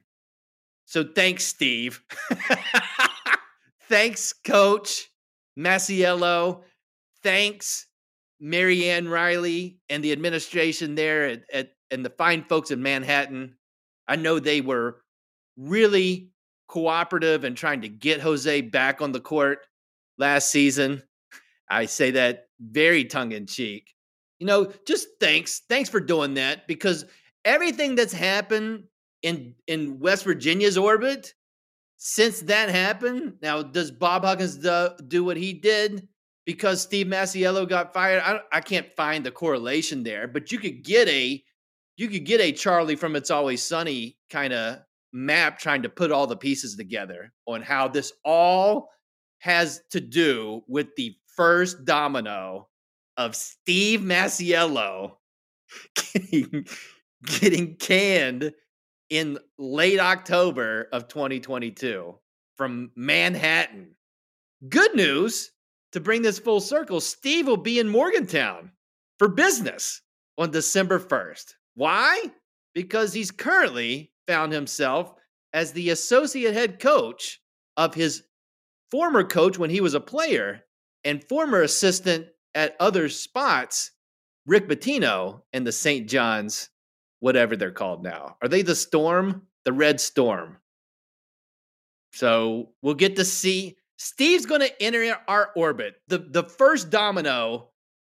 So 0.86 1.04
thanks 1.04 1.44
Steve. 1.44 2.02
thanks 3.88 4.32
coach 4.32 5.10
Masiello. 5.56 6.62
Thanks 7.22 7.86
Marianne 8.40 9.08
Reilly 9.08 9.78
and 9.88 10.02
the 10.02 10.12
administration 10.12 10.94
there 10.94 11.24
at, 11.26 11.42
at 11.52 11.72
and 11.90 12.04
the 12.04 12.10
fine 12.10 12.44
folks 12.44 12.70
in 12.70 12.82
Manhattan. 12.82 13.56
I 14.08 14.16
know 14.16 14.38
they 14.38 14.60
were 14.60 15.02
really 15.56 16.30
cooperative 16.68 17.44
and 17.44 17.56
trying 17.56 17.82
to 17.82 17.88
get 17.88 18.20
Jose 18.20 18.60
back 18.62 19.00
on 19.00 19.12
the 19.12 19.20
court 19.20 19.60
last 20.18 20.50
season. 20.50 21.02
I 21.70 21.86
say 21.86 22.10
that 22.12 22.48
very 22.60 23.04
tongue 23.04 23.32
in 23.32 23.46
cheek. 23.46 23.94
You 24.38 24.46
know, 24.46 24.72
just 24.86 25.08
thanks. 25.20 25.62
Thanks 25.68 25.88
for 25.88 26.00
doing 26.00 26.34
that 26.34 26.66
because 26.66 27.06
everything 27.44 27.94
that's 27.94 28.12
happened 28.12 28.84
in 29.22 29.54
in 29.66 29.98
West 29.98 30.24
Virginia's 30.24 30.76
orbit 30.76 31.34
since 31.96 32.40
that 32.42 32.68
happened. 32.68 33.34
Now, 33.40 33.62
does 33.62 33.90
Bob 33.90 34.24
Huggins 34.24 34.56
do, 34.56 34.90
do 35.08 35.24
what 35.24 35.36
he 35.36 35.54
did 35.54 36.06
because 36.46 36.80
Steve 36.80 37.08
Masiello 37.08 37.68
got 37.68 37.92
fired? 37.92 38.22
I, 38.24 38.40
I 38.52 38.60
can't 38.62 38.90
find 38.96 39.26
the 39.26 39.30
correlation 39.30 40.02
there, 40.02 40.26
but 40.26 40.50
you 40.50 40.58
could 40.58 40.82
get 40.82 41.08
a 41.08 41.42
you 41.98 42.08
could 42.08 42.24
get 42.24 42.40
a 42.40 42.52
Charlie 42.52 42.96
from 42.96 43.16
It's 43.16 43.30
Always 43.30 43.62
Sunny 43.62 44.16
kind 44.30 44.52
of 44.52 44.78
map 45.12 45.58
trying 45.58 45.82
to 45.82 45.88
put 45.88 46.12
all 46.12 46.26
the 46.26 46.36
pieces 46.36 46.76
together 46.76 47.32
on 47.46 47.62
how 47.62 47.88
this 47.88 48.12
all 48.24 48.90
has 49.38 49.82
to 49.90 50.00
do 50.00 50.62
with 50.68 50.88
the 50.96 51.14
first 51.36 51.84
domino 51.84 52.68
of 53.16 53.34
Steve 53.34 54.00
Masiello 54.00 55.12
getting, 56.12 56.66
getting 57.24 57.76
canned 57.76 58.52
in 59.08 59.38
late 59.58 60.00
October 60.00 60.88
of 60.92 61.08
2022 61.08 62.14
from 62.56 62.90
Manhattan. 62.94 63.94
Good 64.68 64.94
news 64.94 65.52
to 65.92 66.00
bring 66.00 66.22
this 66.22 66.38
full 66.38 66.60
circle 66.60 67.00
Steve 67.00 67.46
will 67.46 67.56
be 67.56 67.78
in 67.78 67.88
Morgantown 67.88 68.72
for 69.18 69.28
business 69.28 70.02
on 70.38 70.50
December 70.50 70.98
1st. 70.98 71.54
Why? 71.74 72.24
Because 72.74 73.12
he's 73.12 73.30
currently 73.30 74.12
found 74.26 74.52
himself 74.52 75.14
as 75.52 75.72
the 75.72 75.90
associate 75.90 76.52
head 76.52 76.78
coach 76.78 77.40
of 77.76 77.94
his 77.94 78.24
former 78.90 79.24
coach 79.24 79.58
when 79.58 79.70
he 79.70 79.80
was 79.80 79.94
a 79.94 80.00
player 80.00 80.62
and 81.04 81.24
former 81.24 81.62
assistant 81.62 82.26
at 82.54 82.76
other 82.80 83.08
spots, 83.08 83.92
Rick 84.46 84.68
Pitino 84.68 85.42
and 85.52 85.66
the 85.66 85.72
St. 85.72 86.08
John's, 86.08 86.70
whatever 87.20 87.56
they're 87.56 87.70
called 87.70 88.02
now. 88.02 88.36
Are 88.42 88.48
they 88.48 88.62
the 88.62 88.74
Storm? 88.74 89.42
The 89.64 89.72
Red 89.72 90.00
Storm. 90.00 90.58
So 92.12 92.70
we'll 92.82 92.94
get 92.94 93.16
to 93.16 93.24
see. 93.24 93.76
Steve's 93.96 94.46
going 94.46 94.60
to 94.60 94.82
enter 94.82 95.16
our 95.28 95.50
orbit. 95.56 95.96
The, 96.08 96.18
the 96.18 96.42
first 96.42 96.90
domino 96.90 97.70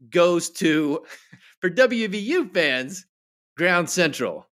goes 0.09 0.49
to, 0.51 1.05
for 1.61 1.69
WVU 1.69 2.53
fans, 2.53 3.05
Ground 3.57 3.89
Central 3.89 4.47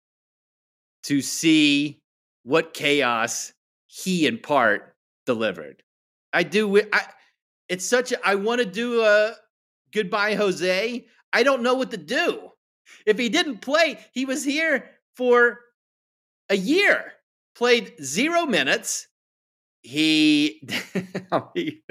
to 1.04 1.20
see 1.20 2.00
what 2.42 2.74
chaos 2.74 3.52
he 3.86 4.26
in 4.26 4.38
part 4.38 4.94
delivered. 5.24 5.82
I 6.32 6.42
do. 6.42 6.78
I, 6.92 7.02
it's 7.68 7.84
such 7.84 8.12
a, 8.12 8.26
I 8.26 8.34
want 8.34 8.60
to 8.60 8.66
do 8.66 9.02
a 9.02 9.34
goodbye, 9.92 10.34
Jose. 10.34 11.06
I 11.32 11.42
don't 11.42 11.62
know 11.62 11.74
what 11.74 11.90
to 11.92 11.96
do. 11.96 12.50
If 13.04 13.18
he 13.18 13.28
didn't 13.28 13.58
play, 13.58 13.98
he 14.12 14.24
was 14.24 14.44
here 14.44 14.90
for 15.14 15.60
a 16.48 16.56
year, 16.56 17.12
played 17.54 17.94
zero 18.02 18.46
minutes. 18.46 19.08
He, 19.86 20.66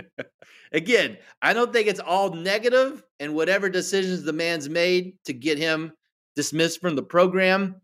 again, 0.73 1.17
I 1.41 1.53
don't 1.53 1.71
think 1.71 1.87
it's 1.87 2.01
all 2.01 2.33
negative 2.33 3.01
and 3.21 3.33
whatever 3.33 3.69
decisions 3.69 4.23
the 4.23 4.33
man's 4.33 4.67
made 4.67 5.13
to 5.25 5.33
get 5.33 5.57
him 5.57 5.93
dismissed 6.35 6.81
from 6.81 6.97
the 6.97 7.03
program. 7.03 7.81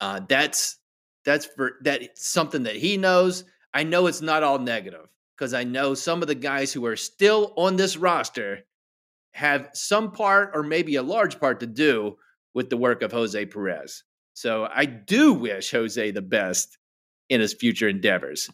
Uh, 0.00 0.20
that's 0.26 0.78
that's 1.26 1.44
for 1.44 1.72
that's 1.82 2.26
something 2.26 2.62
that 2.62 2.76
he 2.76 2.96
knows. 2.96 3.44
I 3.74 3.82
know 3.82 4.06
it's 4.06 4.22
not 4.22 4.42
all 4.42 4.58
negative 4.58 5.08
because 5.36 5.52
I 5.52 5.64
know 5.64 5.92
some 5.92 6.22
of 6.22 6.28
the 6.28 6.34
guys 6.34 6.72
who 6.72 6.86
are 6.86 6.96
still 6.96 7.52
on 7.58 7.76
this 7.76 7.98
roster 7.98 8.60
have 9.34 9.68
some 9.74 10.12
part 10.12 10.52
or 10.54 10.62
maybe 10.62 10.96
a 10.96 11.02
large 11.02 11.38
part 11.38 11.60
to 11.60 11.66
do 11.66 12.16
with 12.54 12.70
the 12.70 12.78
work 12.78 13.02
of 13.02 13.12
Jose 13.12 13.44
Perez. 13.44 14.04
So 14.32 14.66
I 14.72 14.86
do 14.86 15.34
wish 15.34 15.70
Jose 15.70 16.10
the 16.12 16.22
best 16.22 16.78
in 17.28 17.42
his 17.42 17.52
future 17.52 17.90
endeavors. 17.90 18.48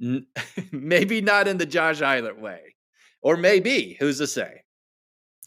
maybe 0.72 1.20
not 1.20 1.48
in 1.48 1.58
the 1.58 1.66
Josh 1.66 2.02
Eilert 2.02 2.40
way, 2.40 2.74
or 3.22 3.36
maybe, 3.36 3.96
who's 3.98 4.18
to 4.18 4.26
say? 4.26 4.62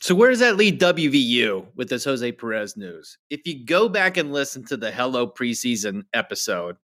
So 0.01 0.15
where 0.15 0.31
does 0.31 0.39
that 0.39 0.57
lead 0.57 0.81
WVU 0.81 1.67
with 1.75 1.89
this 1.89 2.05
Jose 2.05 2.31
Perez 2.31 2.75
news? 2.75 3.19
If 3.29 3.41
you 3.45 3.63
go 3.63 3.87
back 3.87 4.17
and 4.17 4.33
listen 4.33 4.65
to 4.65 4.77
the 4.77 4.91
Hello 4.91 5.27
preseason 5.27 6.03
episode, 6.13 6.77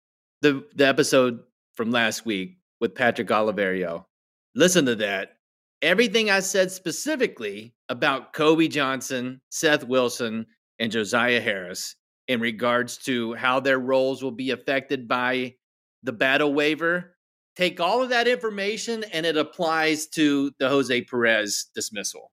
the 0.41 0.65
the 0.75 0.85
episode 0.85 1.39
from 1.75 1.91
last 1.91 2.25
week 2.25 2.57
with 2.81 2.93
Patrick 2.93 3.29
Oliverio, 3.29 4.05
listen 4.53 4.85
to 4.85 4.95
that. 4.95 5.37
Everything 5.81 6.29
I 6.29 6.41
said 6.41 6.71
specifically 6.71 7.73
about 7.89 8.33
Kobe 8.33 8.67
Johnson, 8.67 9.39
Seth 9.49 9.85
Wilson, 9.85 10.45
and 10.79 10.91
Josiah 10.91 11.41
Harris 11.41 11.95
in 12.27 12.41
regards 12.41 12.97
to 12.97 13.33
how 13.35 13.59
their 13.59 13.79
roles 13.79 14.23
will 14.23 14.31
be 14.31 14.51
affected 14.51 15.07
by 15.07 15.55
the 16.03 16.11
battle 16.11 16.53
waiver, 16.53 17.14
take 17.55 17.79
all 17.79 18.01
of 18.01 18.09
that 18.09 18.27
information 18.27 19.03
and 19.13 19.25
it 19.25 19.37
applies 19.37 20.07
to 20.07 20.51
the 20.59 20.69
Jose 20.69 21.01
Perez 21.01 21.67
dismissal 21.73 22.31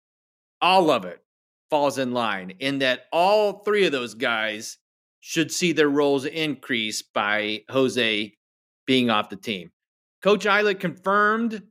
all 0.62 0.91
of 0.91 1.05
it 1.05 1.23
falls 1.69 1.99
in 1.99 2.12
line 2.12 2.55
in 2.61 2.79
that 2.79 3.07
all 3.12 3.64
three 3.64 3.85
of 3.85 3.93
those 3.93 4.14
guys 4.14 4.79
should 5.21 5.50
see 5.52 5.73
their 5.73 5.88
roles 5.88 6.25
increase 6.25 7.02
by 7.02 7.62
Jose 7.69 8.33
being 8.87 9.11
off 9.11 9.29
the 9.29 9.37
team. 9.37 9.71
Coach 10.23 10.47
Eilert 10.47 10.81
confirmed 10.81 11.62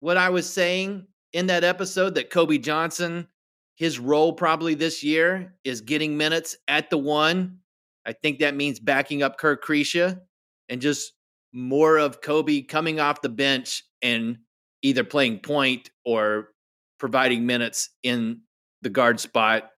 what 0.00 0.16
I 0.16 0.30
was 0.30 0.50
saying 0.50 1.06
in 1.32 1.46
that 1.46 1.64
episode 1.64 2.14
that 2.14 2.30
Kobe 2.30 2.58
Johnson, 2.58 3.28
his 3.76 3.98
role 3.98 4.32
probably 4.32 4.74
this 4.74 5.04
year 5.04 5.54
is 5.64 5.80
getting 5.82 6.16
minutes 6.16 6.56
at 6.68 6.88
the 6.88 6.98
one. 6.98 7.58
I 8.06 8.12
think 8.12 8.38
that 8.38 8.54
means 8.54 8.80
backing 8.80 9.22
up 9.22 9.38
Kerr 9.38 9.56
Kriisa 9.56 10.20
and 10.68 10.80
just 10.80 11.12
more 11.52 11.96
of 11.98 12.20
Kobe 12.20 12.62
coming 12.62 13.00
off 13.00 13.22
the 13.22 13.28
bench 13.28 13.84
and 14.02 14.38
either 14.82 15.04
playing 15.04 15.40
point 15.40 15.90
or 16.04 16.48
providing 16.98 17.46
minutes 17.46 17.90
in 18.02 18.42
the 18.82 18.90
guard 18.90 19.20
spot, 19.20 19.70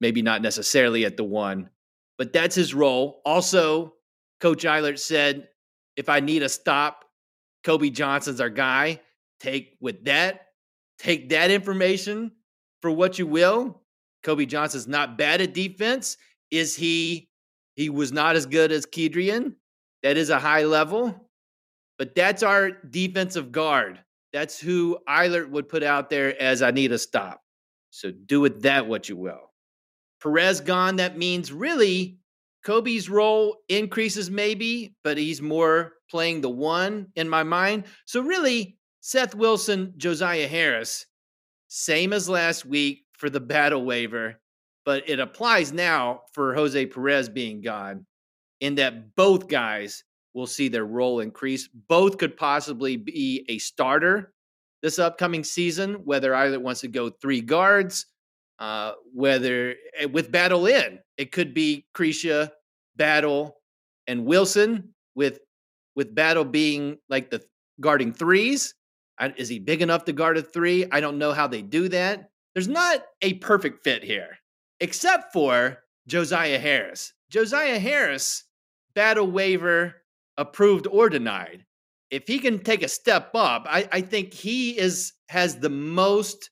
maybe 0.00 0.22
not 0.22 0.42
necessarily 0.42 1.04
at 1.04 1.16
the 1.16 1.24
one, 1.24 1.70
but 2.18 2.32
that's 2.32 2.54
his 2.54 2.74
role. 2.74 3.20
Also, 3.24 3.94
Coach 4.40 4.64
Eilert 4.64 4.98
said, 4.98 5.48
if 5.96 6.08
I 6.08 6.20
need 6.20 6.42
a 6.42 6.48
stop, 6.48 7.04
Kobe 7.64 7.90
Johnson's 7.90 8.40
our 8.40 8.50
guy. 8.50 9.00
Take 9.40 9.76
with 9.80 10.04
that, 10.04 10.46
take 10.98 11.30
that 11.30 11.50
information 11.50 12.32
for 12.80 12.90
what 12.90 13.18
you 13.18 13.26
will. 13.26 13.82
Kobe 14.22 14.46
Johnson's 14.46 14.86
not 14.86 15.18
bad 15.18 15.40
at 15.40 15.54
defense. 15.54 16.16
Is 16.50 16.76
he? 16.76 17.28
He 17.74 17.88
was 17.88 18.12
not 18.12 18.36
as 18.36 18.46
good 18.46 18.70
as 18.70 18.86
Kedrian. 18.86 19.54
That 20.02 20.16
is 20.16 20.30
a 20.30 20.38
high 20.38 20.64
level, 20.64 21.28
but 21.98 22.14
that's 22.14 22.42
our 22.42 22.70
defensive 22.70 23.52
guard. 23.52 24.00
That's 24.32 24.58
who 24.58 24.98
Eilert 25.06 25.50
would 25.50 25.68
put 25.68 25.82
out 25.82 26.10
there 26.10 26.40
as 26.40 26.62
I 26.62 26.70
need 26.70 26.92
a 26.92 26.98
stop. 26.98 27.42
So 27.90 28.10
do 28.10 28.40
with 28.40 28.62
that 28.62 28.86
what 28.86 29.08
you 29.08 29.16
will. 29.16 29.52
Perez 30.22 30.60
gone, 30.60 30.96
that 30.96 31.18
means 31.18 31.52
really 31.52 32.18
Kobe's 32.64 33.10
role 33.10 33.58
increases 33.68 34.30
maybe, 34.30 34.94
but 35.04 35.18
he's 35.18 35.42
more 35.42 35.92
playing 36.10 36.40
the 36.40 36.48
one 36.48 37.08
in 37.16 37.28
my 37.28 37.42
mind. 37.42 37.84
So 38.06 38.20
really, 38.20 38.78
Seth 39.00 39.34
Wilson, 39.34 39.94
Josiah 39.96 40.48
Harris, 40.48 41.06
same 41.68 42.12
as 42.12 42.28
last 42.28 42.64
week 42.64 43.04
for 43.12 43.28
the 43.28 43.40
battle 43.40 43.84
waiver, 43.84 44.40
but 44.84 45.08
it 45.08 45.20
applies 45.20 45.72
now 45.72 46.22
for 46.32 46.54
Jose 46.54 46.86
Perez 46.86 47.28
being 47.28 47.60
gone 47.60 48.06
in 48.62 48.76
that 48.76 49.14
both 49.16 49.48
guys 49.48 50.04
will 50.34 50.46
see 50.46 50.68
their 50.68 50.86
role 50.86 51.20
increase. 51.20 51.68
Both 51.88 52.16
could 52.16 52.36
possibly 52.36 52.96
be 52.96 53.44
a 53.48 53.58
starter 53.58 54.32
this 54.82 54.98
upcoming 54.98 55.44
season, 55.44 55.94
whether 56.04 56.34
either 56.34 56.58
wants 56.58 56.80
to 56.80 56.88
go 56.88 57.10
three 57.10 57.40
guards, 57.40 58.06
uh, 58.60 58.92
whether 59.12 59.74
eh, 59.98 60.06
with 60.06 60.32
Battle 60.32 60.66
in, 60.66 61.00
it 61.18 61.32
could 61.32 61.52
be 61.52 61.86
Kriisa, 61.94 62.50
Battle, 62.96 63.56
and 64.06 64.24
Wilson 64.24 64.94
with 65.14 65.40
with 65.94 66.14
Battle 66.14 66.44
being 66.44 66.98
like 67.08 67.30
the 67.30 67.42
guarding 67.80 68.12
threes. 68.12 68.74
Is 69.36 69.48
he 69.48 69.58
big 69.58 69.82
enough 69.82 70.04
to 70.06 70.12
guard 70.12 70.38
a 70.38 70.42
three? 70.42 70.86
I 70.90 71.00
don't 71.00 71.18
know 71.18 71.32
how 71.32 71.46
they 71.46 71.62
do 71.62 71.88
that. 71.88 72.30
There's 72.54 72.68
not 72.68 73.04
a 73.22 73.34
perfect 73.34 73.84
fit 73.84 74.02
here, 74.02 74.38
except 74.80 75.32
for 75.32 75.78
Josiah 76.06 76.58
Harris. 76.58 77.12
Josiah 77.30 77.78
Harris, 77.78 78.44
battle 78.94 79.30
waiver 79.30 79.94
approved 80.36 80.86
or 80.86 81.08
denied. 81.08 81.64
If 82.10 82.26
he 82.26 82.38
can 82.38 82.58
take 82.58 82.82
a 82.82 82.88
step 82.88 83.30
up, 83.34 83.66
I, 83.68 83.88
I 83.90 84.00
think 84.02 84.34
he 84.34 84.78
is 84.78 85.12
has 85.28 85.56
the 85.56 85.70
most 85.70 86.50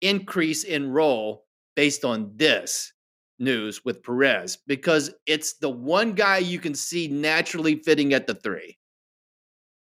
increase 0.00 0.64
in 0.64 0.90
role 0.90 1.44
based 1.76 2.04
on 2.04 2.32
this 2.36 2.92
news 3.38 3.84
with 3.84 4.02
Perez 4.02 4.58
because 4.66 5.12
it's 5.26 5.54
the 5.58 5.68
one 5.68 6.12
guy 6.12 6.38
you 6.38 6.58
can 6.58 6.74
see 6.74 7.08
naturally 7.08 7.76
fitting 7.76 8.14
at 8.14 8.26
the 8.26 8.34
three, 8.34 8.78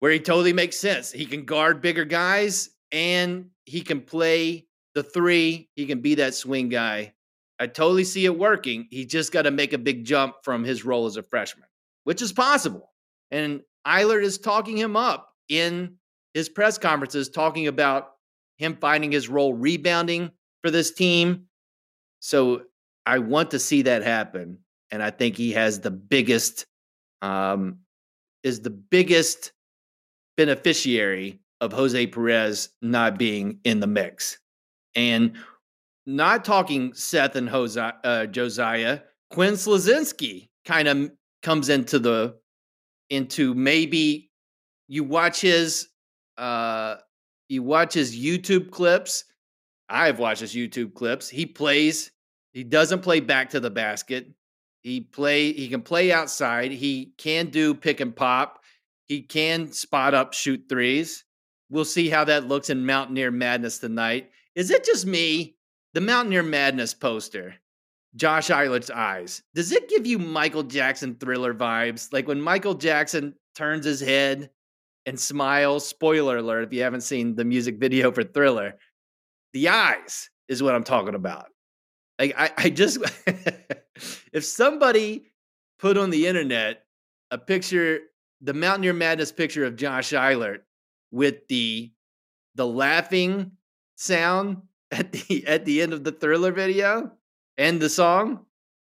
where 0.00 0.12
he 0.12 0.18
totally 0.18 0.52
makes 0.52 0.76
sense. 0.76 1.12
He 1.12 1.26
can 1.26 1.44
guard 1.44 1.80
bigger 1.80 2.04
guys 2.04 2.70
and 2.92 3.50
he 3.64 3.82
can 3.82 4.00
play 4.00 4.66
the 4.94 5.02
three. 5.02 5.68
He 5.76 5.86
can 5.86 6.00
be 6.00 6.16
that 6.16 6.34
swing 6.34 6.68
guy. 6.68 7.14
I 7.58 7.66
totally 7.66 8.04
see 8.04 8.24
it 8.24 8.38
working. 8.38 8.86
He 8.90 9.06
just 9.06 9.32
got 9.32 9.42
to 9.42 9.50
make 9.50 9.72
a 9.72 9.78
big 9.78 10.04
jump 10.04 10.36
from 10.42 10.64
his 10.64 10.84
role 10.84 11.06
as 11.06 11.16
a 11.16 11.22
freshman, 11.22 11.65
which 12.06 12.22
is 12.22 12.32
possible. 12.32 12.92
And 13.32 13.62
Eilert 13.84 14.22
is 14.22 14.38
talking 14.38 14.76
him 14.76 14.96
up 14.96 15.32
in 15.48 15.96
his 16.34 16.48
press 16.48 16.78
conferences, 16.78 17.28
talking 17.28 17.66
about 17.66 18.12
him 18.58 18.78
finding 18.80 19.10
his 19.10 19.28
role 19.28 19.52
rebounding 19.52 20.30
for 20.62 20.70
this 20.70 20.92
team. 20.92 21.46
So 22.20 22.62
I 23.04 23.18
want 23.18 23.50
to 23.50 23.58
see 23.58 23.82
that 23.82 24.04
happen. 24.04 24.58
And 24.92 25.02
I 25.02 25.10
think 25.10 25.36
he 25.36 25.50
has 25.52 25.80
the 25.80 25.90
biggest, 25.90 26.66
um, 27.22 27.78
is 28.44 28.60
the 28.60 28.70
biggest 28.70 29.50
beneficiary 30.36 31.40
of 31.60 31.72
Jose 31.72 32.06
Perez 32.06 32.68
not 32.82 33.18
being 33.18 33.58
in 33.64 33.80
the 33.80 33.88
mix. 33.88 34.38
And 34.94 35.36
not 36.06 36.44
talking 36.44 36.94
Seth 36.94 37.34
and 37.34 37.48
Jose, 37.48 37.92
uh, 38.04 38.26
Josiah, 38.26 39.00
Quinn 39.30 39.54
Slazinski 39.54 40.50
kind 40.64 40.86
of 40.86 41.10
comes 41.46 41.68
into 41.68 42.00
the 42.00 42.36
into 43.08 43.54
maybe 43.54 44.32
you 44.88 45.04
watch 45.04 45.40
his 45.40 45.86
uh 46.36 46.96
you 47.48 47.62
watch 47.62 47.94
his 47.94 48.18
YouTube 48.18 48.72
clips. 48.72 49.22
I've 49.88 50.18
watched 50.18 50.40
his 50.40 50.56
YouTube 50.56 50.94
clips. 50.94 51.28
He 51.28 51.46
plays, 51.46 52.10
he 52.52 52.64
doesn't 52.64 53.02
play 53.02 53.20
back 53.20 53.50
to 53.50 53.60
the 53.60 53.70
basket. 53.70 54.26
He 54.82 55.00
play 55.00 55.52
he 55.52 55.68
can 55.68 55.82
play 55.82 56.10
outside. 56.10 56.72
He 56.72 57.12
can 57.16 57.50
do 57.50 57.74
pick 57.74 58.00
and 58.00 58.14
pop. 58.14 58.58
He 59.04 59.22
can 59.22 59.70
spot 59.70 60.14
up 60.14 60.32
shoot 60.32 60.64
threes. 60.68 61.22
We'll 61.70 61.84
see 61.84 62.08
how 62.08 62.24
that 62.24 62.48
looks 62.48 62.70
in 62.70 62.84
Mountaineer 62.84 63.30
Madness 63.30 63.78
tonight. 63.78 64.30
Is 64.56 64.72
it 64.72 64.84
just 64.84 65.06
me? 65.06 65.56
The 65.94 66.00
Mountaineer 66.00 66.42
Madness 66.42 66.92
poster 66.92 67.54
Josh 68.16 68.50
Eilert's 68.50 68.90
eyes. 68.90 69.42
Does 69.54 69.72
it 69.72 69.88
give 69.88 70.06
you 70.06 70.18
Michael 70.18 70.62
Jackson 70.62 71.16
thriller 71.16 71.54
vibes? 71.54 72.12
Like 72.12 72.26
when 72.26 72.40
Michael 72.40 72.74
Jackson 72.74 73.34
turns 73.54 73.84
his 73.84 74.00
head 74.00 74.50
and 75.06 75.18
smiles. 75.18 75.88
Spoiler 75.88 76.38
alert 76.38 76.64
if 76.64 76.72
you 76.72 76.82
haven't 76.82 77.00
seen 77.02 77.34
the 77.34 77.44
music 77.44 77.78
video 77.78 78.12
for 78.12 78.24
Thriller. 78.24 78.74
The 79.52 79.68
eyes 79.68 80.28
is 80.48 80.62
what 80.62 80.74
I'm 80.74 80.84
talking 80.84 81.14
about. 81.14 81.46
Like 82.18 82.34
I, 82.36 82.50
I 82.56 82.70
just 82.70 82.98
if 84.32 84.44
somebody 84.44 85.32
put 85.78 85.96
on 85.96 86.10
the 86.10 86.26
internet 86.26 86.84
a 87.30 87.38
picture, 87.38 88.00
the 88.40 88.54
Mountaineer 88.54 88.92
Madness 88.92 89.32
picture 89.32 89.64
of 89.64 89.76
Josh 89.76 90.12
Eilert 90.12 90.64
with 91.10 91.46
the 91.48 91.92
the 92.54 92.66
laughing 92.66 93.52
sound 93.96 94.62
at 94.90 95.12
the 95.12 95.46
at 95.46 95.64
the 95.64 95.82
end 95.82 95.92
of 95.92 96.04
the 96.04 96.12
Thriller 96.12 96.52
video, 96.52 97.12
and 97.58 97.80
the 97.80 97.88
song, 97.88 98.46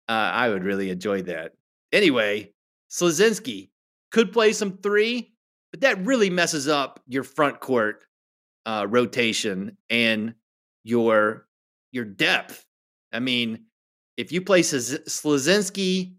uh, 0.08 0.12
I 0.12 0.48
would 0.48 0.64
really 0.64 0.90
enjoy 0.90 1.22
that. 1.22 1.52
Anyway, 1.92 2.52
Slazinski 2.90 3.70
could 4.10 4.32
play 4.32 4.52
some 4.52 4.78
three, 4.78 5.32
but 5.70 5.80
that 5.80 6.04
really 6.04 6.30
messes 6.30 6.68
up 6.68 7.00
your 7.06 7.24
front 7.24 7.60
court 7.60 8.04
uh, 8.66 8.86
rotation 8.88 9.76
and 9.90 10.34
your 10.84 11.46
your 11.92 12.04
depth. 12.04 12.64
I 13.12 13.20
mean, 13.20 13.64
if 14.16 14.32
you 14.32 14.42
play 14.42 14.60
Slazinski, 14.60 16.14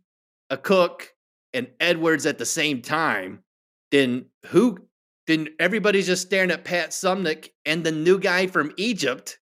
Cook, 0.63 1.13
and 1.53 1.67
Edwards 1.79 2.25
at 2.25 2.37
the 2.37 2.45
same 2.45 2.81
time, 2.81 3.43
then 3.91 4.25
who? 4.47 4.79
Then 5.27 5.49
everybody's 5.59 6.07
just 6.07 6.25
staring 6.25 6.49
at 6.49 6.63
Pat 6.63 6.89
Suemnick 6.89 7.49
and 7.65 7.83
the 7.83 7.91
new 7.91 8.19
guy 8.19 8.47
from 8.47 8.71
Egypt 8.77 9.37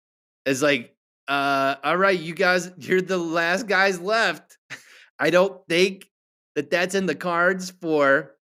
is 0.45 0.63
like, 0.63 0.94
uh, 1.27 1.75
all 1.83 1.97
right, 1.97 2.19
you 2.19 2.33
guys, 2.33 2.71
you're 2.77 3.01
the 3.01 3.17
last 3.17 3.67
guys 3.67 3.99
left. 3.99 4.57
I 5.19 5.29
don't 5.29 5.65
think 5.67 6.09
that 6.55 6.69
that's 6.69 6.95
in 6.95 7.05
the 7.05 7.15
cards 7.15 7.71
for 7.81 8.35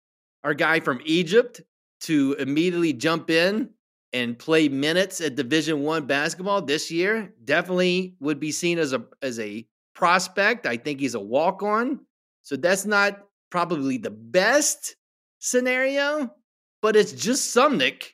our 0.45 0.55
guy 0.55 0.81
from 0.81 1.01
Egypt 1.05 1.61
to 2.03 2.35
immediately 2.39 2.93
jump 2.93 3.31
in 3.31 3.71
and 4.13 4.39
play 4.39 4.69
minutes 4.69 5.21
at 5.21 5.37
Division 5.37 5.83
One 5.83 6.07
basketball 6.07 6.63
this 6.63 6.91
year. 6.91 7.33
Definitely 7.45 8.17
would 8.21 8.41
be 8.41 8.53
seen 8.53 8.79
as 8.79 8.93
a 8.93 9.05
as 9.23 9.39
a 9.39 9.67
prospect. 9.95 10.67
I 10.67 10.77
think 10.77 11.01
he's 11.01 11.15
a 11.15 11.21
walk 11.21 11.63
on. 11.63 12.01
So 12.43 12.57
that's 12.57 12.87
not 12.87 13.21
probably 13.51 13.99
the 13.99 14.11
best 14.11 14.97
scenario, 15.39 16.33
but 16.81 16.97
it's 16.97 17.13
just 17.13 17.55
Suemnick 17.55 18.13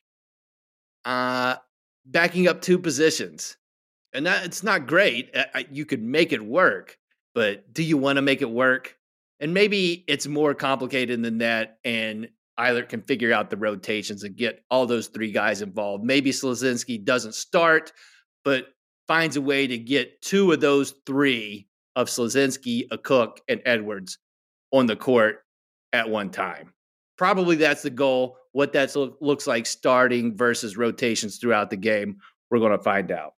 uh, 1.04 1.56
backing 2.04 2.48
up 2.48 2.60
two 2.60 2.78
positions 2.78 3.56
and 4.16 4.26
that 4.26 4.44
it's 4.44 4.62
not 4.62 4.86
great. 4.86 5.30
Uh, 5.36 5.62
you 5.70 5.84
could 5.84 6.02
make 6.02 6.32
it 6.32 6.44
work, 6.44 6.96
but 7.34 7.72
do 7.72 7.82
you 7.82 7.98
want 7.98 8.16
to 8.16 8.22
make 8.22 8.40
it 8.40 8.50
work? 8.50 8.96
And 9.40 9.52
maybe 9.52 10.04
it's 10.08 10.26
more 10.26 10.54
complicated 10.54 11.22
than 11.22 11.38
that. 11.38 11.78
And 11.84 12.28
Eilert 12.56 12.88
can 12.88 13.02
figure 13.02 13.34
out 13.34 13.50
the 13.50 13.58
rotations 13.58 14.24
and 14.24 14.34
get 14.34 14.64
all 14.70 14.86
those 14.86 15.08
three 15.08 15.30
guys 15.30 15.60
involved. 15.60 16.02
Maybe 16.02 16.30
Slazinski 16.30 17.04
doesn't 17.04 17.34
start, 17.34 17.92
but 18.42 18.68
finds 19.06 19.36
a 19.36 19.42
way 19.42 19.66
to 19.66 19.76
get 19.76 20.22
two 20.22 20.50
of 20.50 20.60
those 20.60 20.94
three 21.04 21.68
of 21.94 22.08
Slazinski, 22.08 22.88
Akok, 22.88 23.38
and 23.48 23.60
Edwards 23.66 24.18
on 24.72 24.86
the 24.86 24.96
court 24.96 25.44
at 25.92 26.08
one 26.08 26.30
time. 26.30 26.72
Probably 27.18 27.56
that's 27.56 27.82
the 27.82 27.90
goal. 27.90 28.38
What 28.52 28.72
that 28.72 28.96
looks 29.20 29.46
like 29.46 29.66
starting 29.66 30.34
versus 30.34 30.78
rotations 30.78 31.36
throughout 31.36 31.68
the 31.68 31.76
game, 31.76 32.16
we're 32.50 32.58
going 32.58 32.72
to 32.72 32.82
find 32.82 33.12
out. 33.12 33.35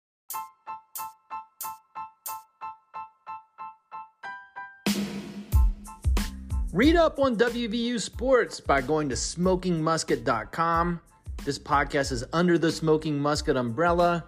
Read 6.77 6.95
up 6.95 7.19
on 7.19 7.37
WVU 7.37 7.99
sports 7.99 8.61
by 8.61 8.83
going 8.83 9.09
to 9.09 9.15
smokingmusket.com. 9.15 11.01
This 11.43 11.59
podcast 11.59 12.13
is 12.13 12.23
under 12.35 12.59
the 12.59 12.71
Smoking 12.71 13.19
Musket 13.19 13.57
umbrella. 13.57 14.27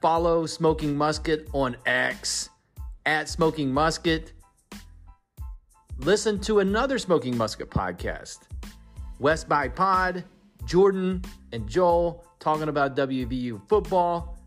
Follow 0.00 0.46
Smoking 0.46 0.96
Musket 0.96 1.50
on 1.52 1.76
X 1.84 2.48
at 3.04 3.28
Smoking 3.28 3.70
Musket. 3.70 4.32
Listen 5.98 6.40
to 6.40 6.60
another 6.60 6.98
Smoking 6.98 7.36
Musket 7.36 7.68
podcast, 7.68 8.44
West 9.18 9.50
by 9.50 9.68
Pod, 9.68 10.24
Jordan 10.64 11.22
and 11.52 11.68
Joel 11.68 12.24
talking 12.38 12.70
about 12.70 12.96
WVU 12.96 13.60
football. 13.68 14.38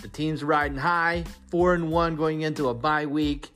The 0.00 0.08
team's 0.08 0.42
riding 0.42 0.78
high, 0.78 1.24
four 1.50 1.74
and 1.74 1.92
one 1.92 2.16
going 2.16 2.40
into 2.40 2.70
a 2.70 2.74
bye 2.74 3.04
week. 3.04 3.50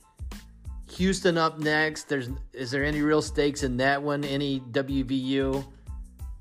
Houston 0.91 1.37
up 1.37 1.59
next. 1.59 2.09
There's 2.09 2.29
is 2.53 2.71
there 2.71 2.83
any 2.83 3.01
real 3.01 3.21
stakes 3.21 3.63
in 3.63 3.77
that 3.77 4.01
one? 4.01 4.23
Any 4.23 4.59
WVU 4.59 5.65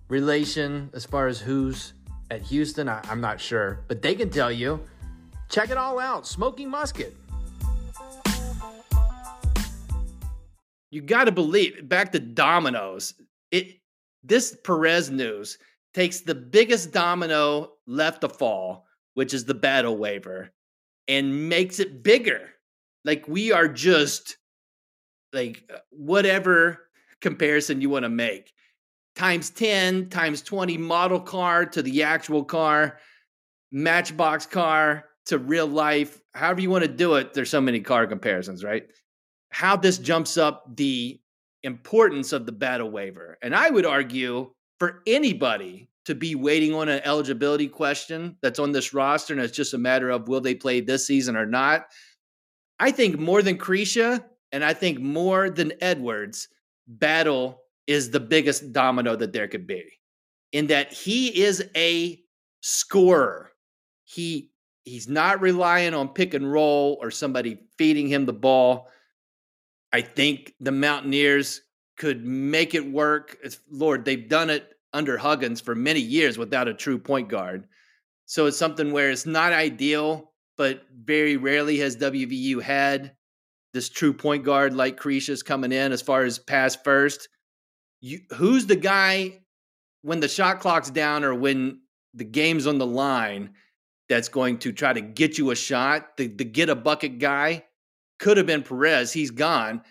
relation 0.08 0.90
as 0.92 1.04
far 1.04 1.28
as 1.28 1.40
who's 1.40 1.94
at 2.30 2.42
Houston? 2.42 2.88
I, 2.88 3.00
I'm 3.08 3.20
not 3.20 3.40
sure, 3.40 3.80
but 3.88 4.02
they 4.02 4.14
can 4.14 4.30
tell 4.30 4.52
you. 4.52 4.80
Check 5.48 5.70
it 5.70 5.76
all 5.76 5.98
out. 5.98 6.26
Smoking 6.26 6.68
Musket. 6.70 7.16
you 10.90 11.00
got 11.00 11.24
to 11.24 11.32
believe 11.32 11.88
back 11.88 12.12
to 12.12 12.18
dominoes. 12.20 13.14
It 13.50 13.80
this 14.22 14.56
Perez 14.64 15.10
news 15.10 15.58
takes 15.94 16.20
the 16.20 16.34
biggest 16.34 16.92
domino 16.92 17.72
left 17.86 18.20
to 18.20 18.28
fall, 18.28 18.86
which 19.14 19.32
is 19.32 19.44
the 19.44 19.54
battle 19.54 19.96
waiver, 19.96 20.50
and 21.08 21.48
makes 21.48 21.78
it 21.80 22.02
bigger. 22.02 22.50
Like 23.04 23.26
we 23.28 23.52
are 23.52 23.68
just 23.68 24.36
like 25.32 25.64
uh, 25.72 25.78
whatever 25.90 26.88
comparison 27.20 27.80
you 27.80 27.90
want 27.90 28.04
to 28.04 28.08
make 28.08 28.52
times 29.16 29.50
10 29.50 30.08
times 30.08 30.42
20 30.42 30.78
model 30.78 31.20
car 31.20 31.66
to 31.66 31.82
the 31.82 32.02
actual 32.02 32.44
car 32.44 32.98
matchbox 33.72 34.46
car 34.46 35.04
to 35.26 35.38
real 35.38 35.66
life 35.66 36.20
however 36.34 36.60
you 36.60 36.70
want 36.70 36.84
to 36.84 36.90
do 36.90 37.14
it 37.14 37.34
there's 37.34 37.50
so 37.50 37.60
many 37.60 37.80
car 37.80 38.06
comparisons 38.06 38.64
right 38.64 38.88
how 39.50 39.76
this 39.76 39.98
jumps 39.98 40.36
up 40.38 40.64
the 40.76 41.20
importance 41.62 42.32
of 42.32 42.46
the 42.46 42.52
battle 42.52 42.90
waiver. 42.90 43.38
And 43.42 43.54
I 43.54 43.70
would 43.70 43.86
argue 43.86 44.52
for 44.78 45.02
anybody 45.06 45.88
to 46.06 46.14
be 46.14 46.34
waiting 46.34 46.74
on 46.74 46.88
an 46.88 47.02
eligibility 47.04 47.68
question 47.68 48.36
that's 48.40 48.58
on 48.58 48.72
this 48.72 48.94
roster 48.94 49.34
and 49.34 49.42
it's 49.42 49.56
just 49.56 49.74
a 49.74 49.78
matter 49.78 50.10
of 50.10 50.28
will 50.28 50.40
they 50.40 50.54
play 50.54 50.80
this 50.80 51.06
season 51.06 51.36
or 51.36 51.46
not. 51.46 51.86
I 52.78 52.90
think 52.90 53.18
more 53.18 53.42
than 53.42 53.58
Kriisa 53.58 54.24
and 54.52 54.64
I 54.64 54.74
think 54.74 55.00
more 55.00 55.50
than 55.50 55.72
Edwards, 55.80 56.48
Battle 56.86 57.62
is 57.86 58.10
the 58.10 58.20
biggest 58.20 58.72
domino 58.72 59.16
that 59.16 59.32
there 59.32 59.48
could 59.48 59.66
be 59.66 59.84
in 60.52 60.66
that 60.68 60.92
he 60.92 61.42
is 61.42 61.64
a 61.76 62.20
scorer. 62.60 63.52
He 64.04 64.50
he's 64.84 65.08
not 65.08 65.40
relying 65.40 65.94
on 65.94 66.08
pick 66.08 66.34
and 66.34 66.50
roll 66.50 66.98
or 67.00 67.10
somebody 67.10 67.58
feeding 67.78 68.08
him 68.08 68.26
the 68.26 68.32
ball. 68.32 68.88
I 69.92 70.00
think 70.00 70.54
the 70.60 70.72
Mountaineers 70.72 71.62
could 71.96 72.24
make 72.24 72.74
it 72.74 72.90
work. 72.90 73.36
Lord, 73.70 74.04
they've 74.04 74.28
done 74.28 74.50
it 74.50 74.72
under 74.92 75.18
Huggins 75.18 75.60
for 75.60 75.74
many 75.74 76.00
years 76.00 76.38
without 76.38 76.68
a 76.68 76.74
true 76.74 76.98
point 76.98 77.28
guard. 77.28 77.66
So 78.26 78.46
it's 78.46 78.56
something 78.56 78.92
where 78.92 79.10
it's 79.10 79.26
not 79.26 79.52
ideal, 79.52 80.32
but 80.56 80.82
very 81.04 81.36
rarely 81.36 81.78
has 81.78 81.96
WVU 81.96 82.62
had 82.62 83.12
this 83.72 83.88
true 83.88 84.12
point 84.12 84.44
guard 84.44 84.74
like 84.74 84.98
Kriisa's 84.98 85.42
coming 85.42 85.72
in 85.72 85.92
as 85.92 86.02
far 86.02 86.24
as 86.24 86.38
pass 86.38 86.76
first. 86.76 87.28
You, 88.00 88.20
who's 88.34 88.66
the 88.66 88.76
guy 88.76 89.40
when 90.02 90.20
the 90.20 90.28
shot 90.28 90.60
clock's 90.60 90.90
down 90.90 91.24
or 91.24 91.34
when 91.34 91.80
the 92.14 92.24
game's 92.24 92.66
on 92.66 92.78
the 92.78 92.86
line 92.86 93.50
that's 94.08 94.28
going 94.28 94.58
to 94.58 94.72
try 94.72 94.92
to 94.92 95.00
get 95.00 95.38
you 95.38 95.50
a 95.50 95.56
shot, 95.56 96.16
the, 96.16 96.26
the 96.26 96.44
get 96.44 96.68
a 96.68 96.74
bucket 96.74 97.18
guy? 97.18 97.64
could 98.20 98.36
have 98.36 98.46
been 98.46 98.62
Perez. 98.62 99.12
He's 99.12 99.32
gone. 99.32 99.82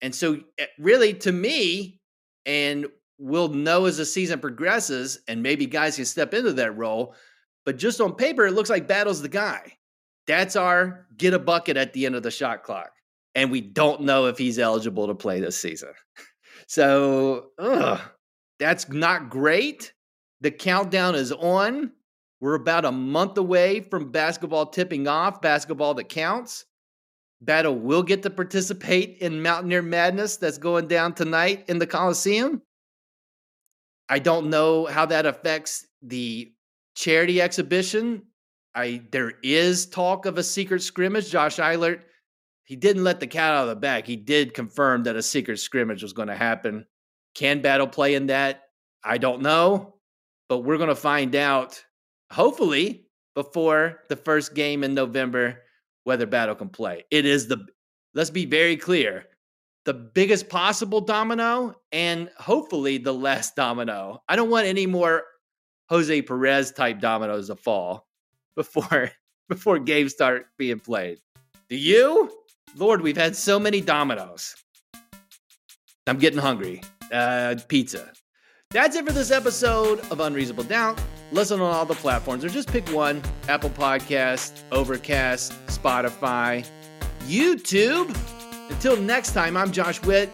And 0.00 0.14
so, 0.14 0.40
eh, 0.58 0.66
really, 0.78 1.14
to 1.14 1.30
me, 1.30 2.00
and 2.44 2.86
we'll 3.18 3.48
know 3.48 3.84
as 3.84 3.98
the 3.98 4.04
season 4.04 4.40
progresses, 4.40 5.20
and 5.28 5.42
maybe 5.42 5.66
guys 5.66 5.96
can 5.96 6.04
step 6.04 6.34
into 6.34 6.52
that 6.54 6.76
role. 6.76 7.14
But 7.64 7.76
just 7.76 8.00
on 8.00 8.14
paper, 8.14 8.46
it 8.46 8.52
looks 8.52 8.70
like 8.70 8.88
Battle's 8.88 9.22
the 9.22 9.28
guy. 9.28 9.76
That's 10.26 10.56
our 10.56 11.06
get 11.16 11.34
a 11.34 11.38
bucket 11.38 11.76
at 11.76 11.92
the 11.92 12.06
end 12.06 12.16
of 12.16 12.22
the 12.22 12.30
shot 12.30 12.62
clock. 12.62 12.90
And 13.36 13.52
we 13.52 13.60
don't 13.60 14.00
know 14.00 14.26
if 14.26 14.38
he's 14.38 14.58
eligible 14.58 15.06
to 15.06 15.14
play 15.14 15.40
this 15.40 15.56
season. 15.56 15.92
So, 16.68 17.50
ugh, 17.60 18.00
that's 18.58 18.88
not 18.88 19.30
great. 19.30 19.92
The 20.40 20.50
countdown 20.50 21.14
is 21.14 21.30
on. 21.30 21.92
We're 22.40 22.56
about 22.56 22.84
a 22.84 22.90
month 22.90 23.38
away 23.38 23.82
from 23.82 24.10
basketball 24.10 24.66
tipping 24.66 25.06
off, 25.06 25.40
basketball 25.40 25.94
that 25.94 26.08
counts. 26.08 26.64
Battle 27.40 27.78
will 27.78 28.02
get 28.02 28.22
to 28.24 28.30
participate 28.30 29.18
in 29.18 29.42
Mountaineer 29.42 29.82
Madness 29.82 30.38
that's 30.38 30.58
going 30.58 30.88
down 30.88 31.14
tonight 31.14 31.66
in 31.68 31.78
the 31.78 31.86
Coliseum. 31.86 32.62
I 34.08 34.18
don't 34.18 34.50
know 34.50 34.86
how 34.86 35.06
that 35.06 35.26
affects 35.26 35.86
the 36.02 36.52
charity 36.94 37.40
exhibition. 37.40 38.22
I 38.74 39.02
there 39.10 39.34
is 39.42 39.86
talk 39.86 40.26
of 40.26 40.38
a 40.38 40.42
secret 40.42 40.82
scrimmage. 40.82 41.30
Josh 41.30 41.58
Eilert, 41.58 42.04
he 42.66 42.74
didn't 42.74 43.04
let 43.04 43.20
the 43.20 43.28
cat 43.28 43.54
out 43.54 43.62
of 43.62 43.68
the 43.68 43.76
bag. 43.76 44.06
He 44.06 44.16
did 44.16 44.52
confirm 44.52 45.04
that 45.04 45.16
a 45.16 45.22
secret 45.22 45.58
scrimmage 45.60 46.02
was 46.02 46.12
going 46.12 46.28
to 46.28 46.34
happen. 46.34 46.84
Can 47.34 47.62
Battle 47.62 47.86
play 47.86 48.14
in 48.16 48.26
that? 48.26 48.64
I 49.04 49.18
don't 49.18 49.40
know, 49.40 49.94
but 50.48 50.58
we're 50.58 50.76
going 50.76 50.88
to 50.88 50.96
find 50.96 51.36
out 51.36 51.82
hopefully 52.32 53.06
before 53.36 54.00
the 54.08 54.16
first 54.16 54.54
game 54.54 54.82
in 54.82 54.94
November 54.94 55.62
whether 56.02 56.26
Battle 56.26 56.56
can 56.56 56.68
play. 56.68 57.04
It 57.12 57.24
is 57.24 57.46
the, 57.46 57.64
let's 58.14 58.30
be 58.30 58.46
very 58.46 58.76
clear, 58.76 59.26
the 59.84 59.94
biggest 59.94 60.48
possible 60.48 61.00
domino 61.00 61.76
and 61.92 62.28
hopefully 62.36 62.98
the 62.98 63.14
last 63.14 63.54
domino. 63.54 64.22
I 64.28 64.34
don't 64.34 64.50
want 64.50 64.66
any 64.66 64.86
more 64.86 65.22
Jose 65.88 66.22
Perez 66.22 66.72
type 66.72 66.98
dominoes 66.98 67.46
to 67.46 67.54
fall 67.54 68.08
before 68.56 69.12
before 69.48 69.78
games 69.78 70.12
start 70.12 70.46
being 70.58 70.80
played. 70.80 71.20
Do 71.68 71.76
you? 71.76 72.32
Lord, 72.74 73.00
we've 73.00 73.16
had 73.16 73.36
so 73.36 73.58
many 73.58 73.80
dominoes. 73.80 74.54
I'm 76.06 76.18
getting 76.18 76.38
hungry. 76.38 76.82
Uh, 77.12 77.56
pizza. 77.68 78.12
That's 78.70 78.96
it 78.96 79.06
for 79.06 79.12
this 79.12 79.30
episode 79.30 80.00
of 80.10 80.20
Unreasonable 80.20 80.64
Doubt. 80.64 81.00
Listen 81.32 81.60
on 81.60 81.72
all 81.72 81.86
the 81.86 81.94
platforms 81.94 82.44
or 82.44 82.48
just 82.48 82.68
pick 82.68 82.86
one 82.88 83.22
Apple 83.48 83.70
Podcast, 83.70 84.62
Overcast, 84.72 85.52
Spotify, 85.66 86.68
YouTube. 87.20 88.14
Until 88.70 88.96
next 88.96 89.32
time, 89.32 89.56
I'm 89.56 89.72
Josh 89.72 90.02
Whitt. 90.02 90.30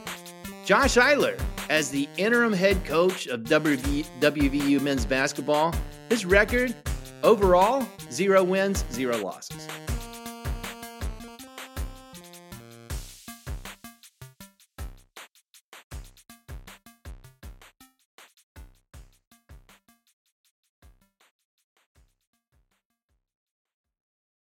Josh 0.64 0.96
Eilert, 0.96 1.40
as 1.70 1.90
the 1.90 2.08
interim 2.16 2.52
head 2.52 2.84
coach 2.84 3.26
of 3.26 3.40
WV, 3.42 4.06
WVU 4.20 4.80
men's 4.80 5.04
basketball, 5.04 5.74
his 6.08 6.24
record 6.24 6.74
overall 7.22 7.86
zero 8.10 8.42
wins, 8.42 8.84
zero 8.92 9.16
losses. 9.18 9.68